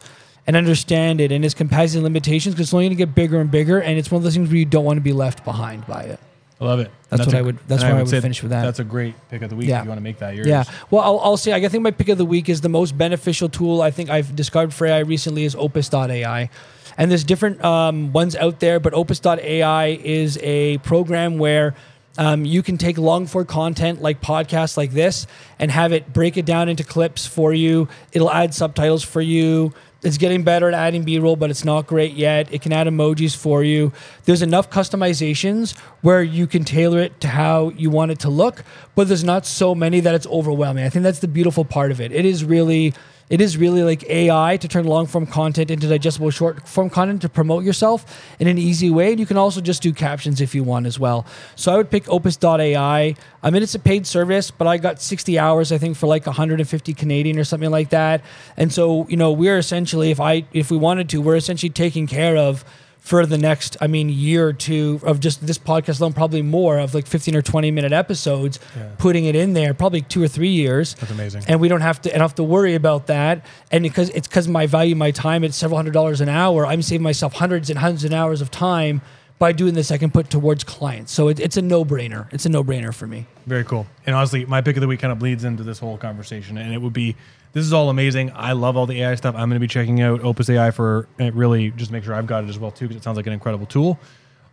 and 0.50 0.56
understand 0.56 1.22
it 1.22 1.32
and 1.32 1.46
its 1.46 1.54
capacity 1.54 2.00
and 2.00 2.04
limitations 2.04 2.56
because 2.56 2.70
it's 2.70 2.74
only 2.74 2.88
going 2.88 2.98
to 2.98 3.06
get 3.06 3.14
bigger 3.14 3.40
and 3.40 3.52
bigger. 3.52 3.80
And 3.80 4.00
it's 4.00 4.10
one 4.10 4.18
of 4.18 4.24
those 4.24 4.34
things 4.34 4.50
where 4.50 4.58
you 4.58 4.66
don't 4.66 4.84
want 4.84 4.98
to 4.98 5.02
be 5.02 5.14
left 5.14 5.46
behind 5.46 5.86
by 5.86 6.02
it. 6.06 6.20
I 6.60 6.66
love 6.66 6.80
it. 6.80 6.90
That's, 7.10 7.28
what 7.28 7.36
I 7.36 7.42
would. 7.44 7.60
That's 7.68 7.84
why 7.84 7.92
I 7.92 8.02
would, 8.02 8.10
finish 8.10 8.42
with 8.42 8.50
that. 8.50 8.64
That's 8.64 8.80
a 8.80 8.84
great 8.84 9.14
pick 9.30 9.44
of 9.44 9.52
the 9.52 9.56
week. 9.56 9.70
Yeah. 9.70 9.78
If 9.78 9.84
you 9.84 9.90
want 9.90 10.00
to 10.00 10.04
make 10.04 10.18
that 10.18 10.36
yours. 10.36 10.48
Yeah. 10.48 10.64
Well, 10.90 11.04
I'll, 11.04 11.20
I'll 11.20 11.38
say 11.38 11.54
I 11.54 11.68
think 11.70 11.84
my 11.84 11.92
pick 11.92 12.10
of 12.10 12.18
the 12.18 12.26
week 12.26 12.50
is 12.50 12.62
the 12.62 12.70
most 12.70 12.98
beneficial 12.98 13.48
tool 13.48 13.84
I 13.84 13.92
think 13.92 14.10
I've 14.10 14.36
discovered 14.36 14.74
for 14.74 14.88
AI 14.88 15.02
recently 15.02 15.44
is 15.44 15.54
Opus.ai. 15.54 16.50
And 16.98 17.12
there's 17.12 17.24
different 17.24 17.64
um, 17.64 18.12
ones 18.12 18.36
out 18.36 18.60
there, 18.60 18.80
but 18.80 18.96
Opus.ai 18.96 19.86
is 20.04 20.40
a 20.42 20.80
program 20.80 21.38
where 21.38 21.76
um, 22.20 22.44
you 22.44 22.62
can 22.62 22.78
take 22.78 22.98
long 22.98 23.26
form 23.26 23.46
content 23.46 24.02
like 24.02 24.20
podcasts 24.20 24.76
like 24.76 24.92
this 24.92 25.26
and 25.58 25.72
have 25.72 25.94
it 25.94 26.12
break 26.12 26.36
it 26.36 26.46
down 26.46 26.68
into 26.68 26.84
clips 26.84 27.26
for 27.26 27.54
you. 27.54 27.88
It'll 28.12 28.30
add 28.30 28.54
subtitles 28.54 29.04
for 29.06 29.22
you. 29.22 29.74
It's 30.04 30.18
getting 30.18 30.44
better 30.44 30.68
at 30.68 30.74
adding 30.74 31.04
B-roll, 31.04 31.38
but 31.38 31.50
it's 31.50 31.64
not 31.64 31.88
great 31.88 32.14
yet. 32.14 32.54
It 32.54 32.62
can 32.62 32.74
add 32.74 32.88
emojis 32.88 33.36
for 33.36 33.64
you. 33.64 33.94
There's 34.26 34.42
enough 34.42 34.70
customizations 34.70 35.78
where 36.02 36.22
you 36.22 36.46
can 36.46 36.66
tailor 36.66 37.00
it 37.00 37.22
to 37.22 37.30
how 37.30 37.70
you 37.70 37.90
want 37.90 38.12
it 38.12 38.20
to 38.20 38.30
look, 38.30 38.64
but 38.96 39.08
there's 39.08 39.24
not 39.24 39.46
so 39.46 39.74
many 39.74 40.02
that 40.02 40.14
it's 40.14 40.28
overwhelming. 40.28 40.86
I 40.86 40.90
think 40.90 41.04
that's 41.04 41.20
the 41.20 41.28
beautiful 41.28 41.64
part 41.64 41.90
of 41.90 42.02
it. 42.02 42.12
It 42.12 42.26
is 42.26 42.44
really 42.44 42.94
it 43.30 43.42
is 43.42 43.58
really 43.58 43.84
like 43.84 44.04
AI 44.10 44.58
to 44.58 44.68
turn 44.68 44.86
long 44.86 45.06
form 45.06 45.26
content 45.26 45.70
into 45.70 45.88
digestible 45.88 46.32
short 46.32 46.68
form 46.68 46.90
content 46.90 47.22
to 47.22 47.30
promote 47.30 47.64
yourself 47.64 48.06
in 48.40 48.48
an 48.48 48.58
easy 48.58 48.90
way. 48.90 49.12
And 49.12 49.20
you 49.20 49.26
can 49.26 49.38
also 49.38 49.62
just 49.62 49.82
do 49.82 49.94
captions 49.94 50.42
if 50.42 50.56
you 50.56 50.64
want 50.64 50.88
as 50.88 51.00
well. 51.00 51.26
So 51.56 51.74
I 51.74 51.78
would 51.78 51.92
pick 51.92 52.10
opus.ai. 52.10 53.16
I 53.42 53.50
mean, 53.52 53.64
it's 53.64 53.76
a 53.76 53.80
paid 53.80 54.08
service, 54.08 54.52
but 54.52 54.68
I 54.68 54.78
got 54.78 55.02
60 55.02 55.38
hours, 55.38 55.72
I 55.72 55.78
think, 55.78 55.96
for 55.96 56.08
like 56.08 56.26
150 56.26 56.94
Canadian 56.94 57.38
or 57.38 57.44
something 57.44 57.72
like 57.72 57.90
that. 57.90 58.24
And 58.58 58.74
so, 58.74 59.08
you 59.08 59.18
know, 59.18 59.32
we're 59.32 59.58
essentially, 59.58 60.12
if 60.12 60.20
I, 60.20 60.46
if 60.52 60.72
we 60.72 60.78
wanted 60.78 61.10
to, 61.10 61.22
we're 61.22 61.36
essentially 61.36 61.70
taking 61.70 62.08
care 62.08 62.36
of 62.36 62.66
for 63.00 63.26
the 63.26 63.38
next, 63.38 63.78
I 63.82 63.88
mean, 63.88 64.10
year 64.10 64.48
or 64.48 64.54
two 64.54 65.00
of 65.04 65.20
just 65.20 65.46
this 65.48 65.58
podcast 65.58 66.00
alone, 66.00 66.14
probably 66.14 66.42
more 66.42 66.78
of 66.78 66.94
like 66.94 67.08
15 67.08 67.36
or 67.36 67.42
20 67.42 67.72
minute 67.72 67.92
episodes, 67.92 68.60
Yeah. 68.78 68.90
putting 68.98 69.26
it 69.26 69.36
in 69.36 69.54
there, 69.54 69.74
probably 69.74 70.02
two 70.02 70.22
or 70.22 70.28
three 70.28 70.50
years. 70.50 70.94
That's 70.96 71.12
amazing. 71.12 71.44
And 71.48 71.60
we 71.60 71.70
don't 71.70 71.82
have 71.82 72.02
to, 72.04 72.14
and 72.14 72.22
I 72.22 72.26
have 72.26 72.36
to 72.36 72.44
worry 72.44 72.76
about 72.76 73.08
that. 73.08 73.46
And 73.72 73.84
because 73.84 74.10
it's 74.10 74.28
because 74.28 74.48
my 74.48 74.68
value, 74.68 74.96
my 74.96 75.12
time, 75.12 75.44
it's 75.44 75.56
several 75.58 75.78
hundred 75.78 75.94
dollars 75.94 76.22
an 76.22 76.30
hour. 76.30 76.66
I'm 76.68 76.82
saving 76.82 77.02
myself 77.04 77.34
hundreds 77.34 77.70
and 77.70 77.80
hundreds 77.80 78.04
of 78.04 78.14
hours 78.14 78.42
of 78.42 78.52
time 78.52 79.02
by 79.40 79.54
doing 79.54 79.74
this. 79.74 79.90
I 79.90 79.98
can 79.98 80.12
put 80.12 80.30
towards 80.30 80.64
clients. 80.66 81.14
So 81.14 81.30
it, 81.30 81.40
it's 81.40 81.56
a 81.58 81.62
no 81.62 81.86
brainer. 81.86 82.28
It's 82.34 82.46
a 82.46 82.50
no 82.50 82.64
brainer 82.64 82.94
for 82.94 83.08
me. 83.08 83.26
Very 83.48 83.64
cool. 83.64 83.88
And 84.06 84.16
honestly, 84.16 84.46
my 84.46 84.60
pick 84.62 84.76
of 84.76 84.82
the 84.82 84.88
week 84.88 85.00
kind 85.00 85.14
of 85.14 85.20
bleeds 85.20 85.46
into 85.46 85.64
this 85.64 85.80
whole 85.80 85.98
conversation, 85.98 86.58
and 86.58 86.74
it 86.74 86.82
would 86.82 86.94
be 86.94 87.16
this 87.54 87.66
is 87.66 87.74
all 87.74 87.90
amazing. 87.90 88.32
I 88.36 88.52
love 88.54 88.78
all 88.78 88.86
the 88.86 89.02
AI 89.02 89.16
stuff. 89.16 89.36
I'm 89.36 89.50
going 89.50 89.56
to 89.56 89.60
be 89.60 89.68
checking 89.68 90.02
out 90.02 90.24
Opus 90.24 90.50
AI 90.50 90.72
for 90.72 91.08
it 91.18 91.34
really 91.34 91.72
just 91.72 91.92
make 91.92 92.04
sure 92.04 92.14
I've 92.14 92.28
got 92.28 92.44
it 92.44 92.50
as 92.50 92.60
well 92.60 92.72
too, 92.72 92.88
because 92.88 93.02
it 93.02 93.04
sounds 93.04 93.18
like 93.18 93.28
an 93.28 93.34
incredible 93.34 93.66
tool. 93.66 94.00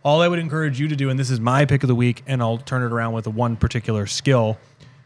All 0.03 0.21
I 0.21 0.27
would 0.27 0.39
encourage 0.39 0.79
you 0.79 0.87
to 0.87 0.95
do, 0.95 1.09
and 1.09 1.19
this 1.19 1.29
is 1.29 1.39
my 1.39 1.65
pick 1.65 1.83
of 1.83 1.87
the 1.87 1.95
week, 1.95 2.23
and 2.27 2.41
I'll 2.41 2.57
turn 2.57 2.81
it 2.81 2.93
around 2.93 3.13
with 3.13 3.27
a 3.27 3.29
one 3.29 3.55
particular 3.55 4.07
skill. 4.07 4.57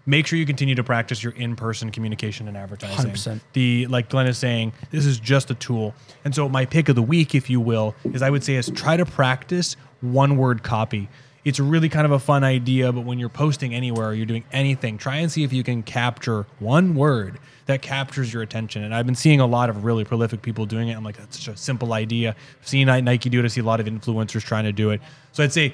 Make 0.06 0.26
sure 0.26 0.38
you 0.38 0.46
continue 0.46 0.76
to 0.76 0.84
practice 0.84 1.24
your 1.24 1.34
in-person 1.34 1.92
communication 1.92 2.48
and 2.48 2.58
advertising. 2.58 3.12
100%. 3.12 3.42
The 3.54 3.88
like 3.88 4.10
Glenn 4.10 4.28
is 4.28 4.38
saying, 4.38 4.74
this 4.90 5.06
is 5.06 5.20
just 5.20 5.52
a 5.52 5.56
tool. 5.56 5.94
And 6.26 6.34
so 6.34 6.50
my 6.50 6.66
pick 6.66 6.90
of 6.90 6.96
the 6.96 7.02
week, 7.02 7.36
if 7.36 7.50
you 7.50 7.60
will, 7.60 7.96
is 8.06 8.22
I 8.22 8.30
would 8.30 8.44
say 8.44 8.56
is 8.56 8.70
try 8.74 8.98
to 8.98 9.06
practice 9.06 9.76
one 10.02 10.38
word 10.38 10.64
copy. 10.64 11.08
It's 11.44 11.60
really 11.60 11.90
kind 11.90 12.06
of 12.06 12.12
a 12.12 12.20
fun 12.20 12.44
idea. 12.44 12.92
But 12.92 13.02
when 13.02 13.20
you're 13.20 13.30
posting 13.30 13.74
anywhere 13.74 14.10
or 14.10 14.14
you're 14.14 14.26
doing 14.26 14.44
anything, 14.52 14.98
try 14.98 15.18
and 15.18 15.32
see 15.32 15.44
if 15.44 15.54
you 15.54 15.64
can 15.64 15.84
capture 15.84 16.46
one 16.60 16.96
word 16.96 17.40
that 17.66 17.82
captures 17.82 18.34
your 18.34 18.44
attention. 18.44 18.84
And 18.84 18.94
I've 18.94 19.06
been 19.06 19.16
seeing 19.16 19.40
a 19.40 19.46
lot 19.46 19.70
of 19.70 19.84
really 19.84 20.04
prolific 20.04 20.42
people 20.42 20.66
doing 20.66 20.90
it. 20.90 20.94
I'm 20.94 21.04
like, 21.04 21.18
that's 21.18 21.40
such 21.40 21.54
a 21.54 21.58
simple 21.58 21.94
idea. 21.94 22.36
I've 22.60 22.68
seen 22.68 22.88
Nike 22.88 23.30
do 23.30 23.40
it. 23.40 23.46
I 23.46 23.48
see 23.48 23.62
a 23.62 23.64
lot 23.66 23.80
of 23.80 23.86
influencers 23.86 24.44
trying 24.44 24.66
to 24.66 24.72
do 24.72 24.92
it. 24.92 25.02
So 25.32 25.44
I'd 25.44 25.54
say 25.54 25.74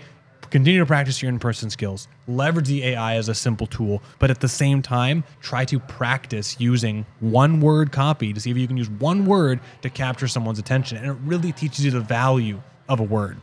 continue 0.49 0.79
to 0.79 0.85
practice 0.85 1.21
your 1.21 1.29
in-person 1.29 1.69
skills 1.69 2.07
leverage 2.27 2.67
the 2.67 2.83
ai 2.85 3.15
as 3.15 3.27
a 3.27 3.35
simple 3.35 3.67
tool 3.67 4.01
but 4.19 4.29
at 4.29 4.39
the 4.39 4.47
same 4.47 4.81
time 4.81 5.23
try 5.41 5.65
to 5.65 5.77
practice 5.77 6.55
using 6.59 7.05
one 7.19 7.59
word 7.59 7.91
copy 7.91 8.31
to 8.31 8.39
see 8.39 8.49
if 8.49 8.55
you 8.55 8.67
can 8.67 8.77
use 8.77 8.89
one 8.89 9.25
word 9.25 9.59
to 9.81 9.89
capture 9.89 10.27
someone's 10.27 10.59
attention 10.59 10.97
and 10.97 11.07
it 11.07 11.17
really 11.25 11.51
teaches 11.51 11.83
you 11.83 11.91
the 11.91 11.99
value 11.99 12.61
of 12.87 12.99
a 12.99 13.03
word 13.03 13.37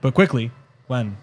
but 0.00 0.14
quickly 0.14 0.50
glenn 0.86 1.16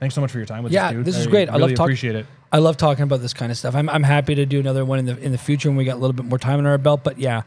thanks 0.00 0.14
so 0.14 0.20
much 0.20 0.30
for 0.30 0.38
your 0.38 0.46
time 0.46 0.62
with 0.64 0.72
Yeah, 0.72 0.88
this 0.88 0.96
dude 0.96 1.04
this 1.04 1.16
is 1.16 1.26
great. 1.26 1.48
I 1.48 1.56
love 1.56 1.74
talk- 1.74 1.86
appreciate 1.86 2.14
it 2.14 2.26
I 2.52 2.58
love 2.58 2.76
talking 2.76 3.02
about 3.02 3.20
this 3.20 3.34
kind 3.34 3.50
of 3.50 3.58
stuff. 3.58 3.74
I'm, 3.74 3.88
I'm 3.88 4.04
happy 4.04 4.36
to 4.36 4.46
do 4.46 4.60
another 4.60 4.84
one 4.84 5.00
in 5.00 5.04
the 5.04 5.18
in 5.18 5.32
the 5.32 5.38
future 5.38 5.68
when 5.68 5.76
we 5.76 5.84
got 5.84 5.94
a 5.94 5.98
little 5.98 6.14
bit 6.14 6.24
more 6.24 6.38
time 6.38 6.58
in 6.60 6.66
our 6.66 6.78
belt. 6.78 7.02
But 7.02 7.18
yeah, 7.18 7.42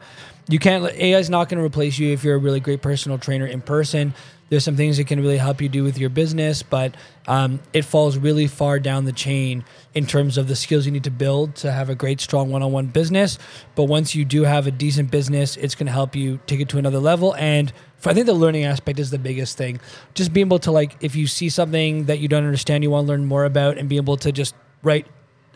you 0.46 0.58
can't. 0.58 0.84
AI 0.84 1.18
is 1.18 1.30
not 1.30 1.48
going 1.48 1.58
to 1.58 1.64
replace 1.64 1.98
you 1.98 2.12
if 2.12 2.22
you're 2.22 2.34
a 2.36 2.38
really 2.38 2.60
great 2.60 2.82
personal 2.82 3.16
trainer 3.18 3.46
in 3.46 3.62
person. 3.62 4.14
There's 4.50 4.64
some 4.64 4.76
things 4.76 4.98
it 4.98 5.06
can 5.06 5.20
really 5.20 5.38
help 5.38 5.62
you 5.62 5.68
do 5.68 5.82
with 5.82 5.96
your 5.96 6.10
business, 6.10 6.62
but 6.62 6.96
um, 7.26 7.60
it 7.72 7.84
falls 7.84 8.18
really 8.18 8.48
far 8.48 8.80
down 8.80 9.04
the 9.04 9.12
chain 9.12 9.64
in 9.94 10.06
terms 10.06 10.36
of 10.36 10.48
the 10.48 10.56
skills 10.56 10.84
you 10.84 10.92
need 10.92 11.04
to 11.04 11.10
build 11.10 11.54
to 11.56 11.72
have 11.72 11.88
a 11.88 11.94
great, 11.94 12.20
strong 12.20 12.50
one-on-one 12.50 12.88
business. 12.88 13.38
But 13.76 13.84
once 13.84 14.14
you 14.14 14.24
do 14.24 14.42
have 14.42 14.66
a 14.66 14.72
decent 14.72 15.10
business, 15.10 15.56
it's 15.56 15.74
going 15.74 15.86
to 15.86 15.92
help 15.92 16.16
you 16.16 16.40
take 16.46 16.60
it 16.60 16.68
to 16.70 16.78
another 16.78 16.98
level. 16.98 17.34
And 17.36 17.72
for, 17.96 18.10
I 18.10 18.14
think 18.14 18.26
the 18.26 18.34
learning 18.34 18.64
aspect 18.64 18.98
is 18.98 19.10
the 19.10 19.18
biggest 19.18 19.56
thing. 19.56 19.78
Just 20.14 20.32
being 20.32 20.48
able 20.48 20.58
to 20.60 20.72
like, 20.72 20.96
if 21.00 21.14
you 21.14 21.28
see 21.28 21.48
something 21.48 22.06
that 22.06 22.18
you 22.18 22.26
don't 22.26 22.44
understand, 22.44 22.82
you 22.82 22.90
want 22.90 23.06
to 23.06 23.12
learn 23.12 23.26
more 23.26 23.44
about, 23.44 23.78
and 23.78 23.88
be 23.88 23.96
able 23.96 24.16
to 24.16 24.32
just 24.32 24.54
write 24.82 25.06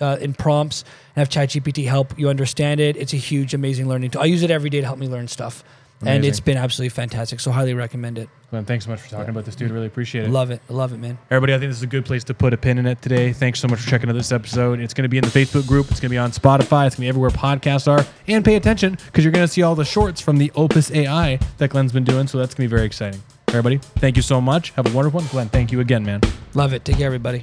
uh, 0.01 0.19
in 0.21 0.35
prompts 0.35 0.85
and 1.17 1.27
have 1.27 1.29
ChatGPT 1.29 1.87
help 1.87 2.19
you 2.19 2.29
understand 2.29 2.81
it. 2.81 2.97
It's 2.97 3.13
a 3.13 3.17
huge, 3.17 3.55
amazing 3.55 3.89
learning 3.89 4.11
tool. 4.11 4.23
I 4.23 4.27
use 4.27 4.43
it 4.43 4.51
every 4.51 4.71
day 4.71 4.81
to 4.81 4.87
help 4.87 4.99
me 4.99 5.09
learn 5.09 5.27
stuff, 5.29 5.65
and 6.03 6.25
it's 6.25 6.41
been 6.41 6.57
absolutely 6.57 6.91
fantastic. 6.91 7.41
So 7.41 7.51
highly 7.51 7.75
recommend 7.75 8.19
it. 8.19 8.29
glenn 8.51 8.65
thanks 8.65 8.85
so 8.85 8.91
much 8.91 9.01
for 9.01 9.09
talking 9.09 9.31
about 9.31 9.45
this 9.45 9.55
dude 9.55 9.71
really 9.71 9.87
appreciate 9.87 10.25
it 10.25 10.31
Love 10.31 10.51
it. 10.51 10.61
Love 10.69 10.93
it, 10.93 10.99
man. 10.99 11.19
Everybody, 11.31 11.55
I 11.55 11.59
think 11.59 11.71
this 11.71 11.79
is 11.79 11.83
a 11.83 11.89
good 11.89 12.05
place 12.05 12.25
to 12.25 12.35
put 12.35 12.53
a 12.53 12.57
pin 12.57 12.79
in 12.79 12.87
it 12.87 13.01
today. 13.03 13.33
Thanks 13.33 13.61
so 13.61 13.69
much 13.69 13.81
for 13.81 13.89
checking 13.89 14.09
out 14.09 14.15
this 14.15 14.33
episode. 14.33 14.81
It's 14.81 14.95
going 14.95 15.05
to 15.05 15.09
be 15.09 15.19
in 15.19 15.25
the 15.25 15.31
Facebook 15.31 15.67
group. 15.67 15.91
It's 15.91 16.01
going 16.01 16.09
to 16.11 16.15
be 16.15 16.19
on 16.19 16.31
Spotify. 16.31 16.87
It's 16.87 16.97
going 16.97 16.97
to 16.97 17.01
be 17.01 17.09
everywhere 17.09 17.31
podcasts 17.31 17.89
are. 17.89 18.05
And 18.27 18.45
pay 18.45 18.57
attention 18.57 18.99
because 19.07 19.25
you're 19.25 19.33
going 19.33 19.47
to 19.47 19.53
see 19.53 19.63
all 19.63 19.75
the 19.75 19.85
shorts 19.85 20.21
from 20.21 20.39
the 20.39 20.51
Opus 20.55 20.91
AI 20.91 21.39
that 21.59 21.71
Glenn's 21.71 21.93
been 21.93 22.05
doing. 22.05 22.27
So 22.27 22.39
that's 22.39 22.55
going 22.55 22.69
to 22.69 22.71
be 22.71 22.77
very 22.77 22.87
exciting. 22.87 23.23
Everybody, 23.49 23.79
thank 23.97 24.17
you 24.17 24.23
so 24.23 24.41
much. 24.41 24.71
Have 24.71 24.87
a 24.87 24.97
wonderful 24.97 25.21
one. 25.21 25.29
Glenn, 25.29 25.49
thank 25.49 25.71
you 25.71 25.81
again, 25.81 26.05
man. 26.05 26.21
Love 26.55 26.73
it. 26.73 26.85
Take 26.85 26.97
care, 26.99 27.07
everybody. 27.07 27.43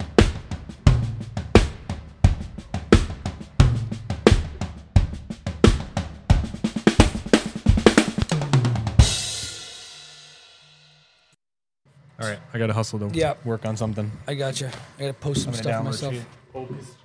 I 12.53 12.57
got 12.57 12.67
to 12.67 12.73
hustle 12.73 12.99
to 12.99 13.09
Yeah. 13.13 13.35
work 13.45 13.65
on 13.65 13.77
something. 13.77 14.11
I 14.27 14.33
got 14.35 14.59
you. 14.61 14.67
I 14.97 15.01
got 15.01 15.07
to 15.07 15.13
post 15.13 15.43
some 15.43 15.53
I'm 15.53 15.55
stuff 15.57 15.83
myself. 15.85 16.15
Opus 16.53 16.95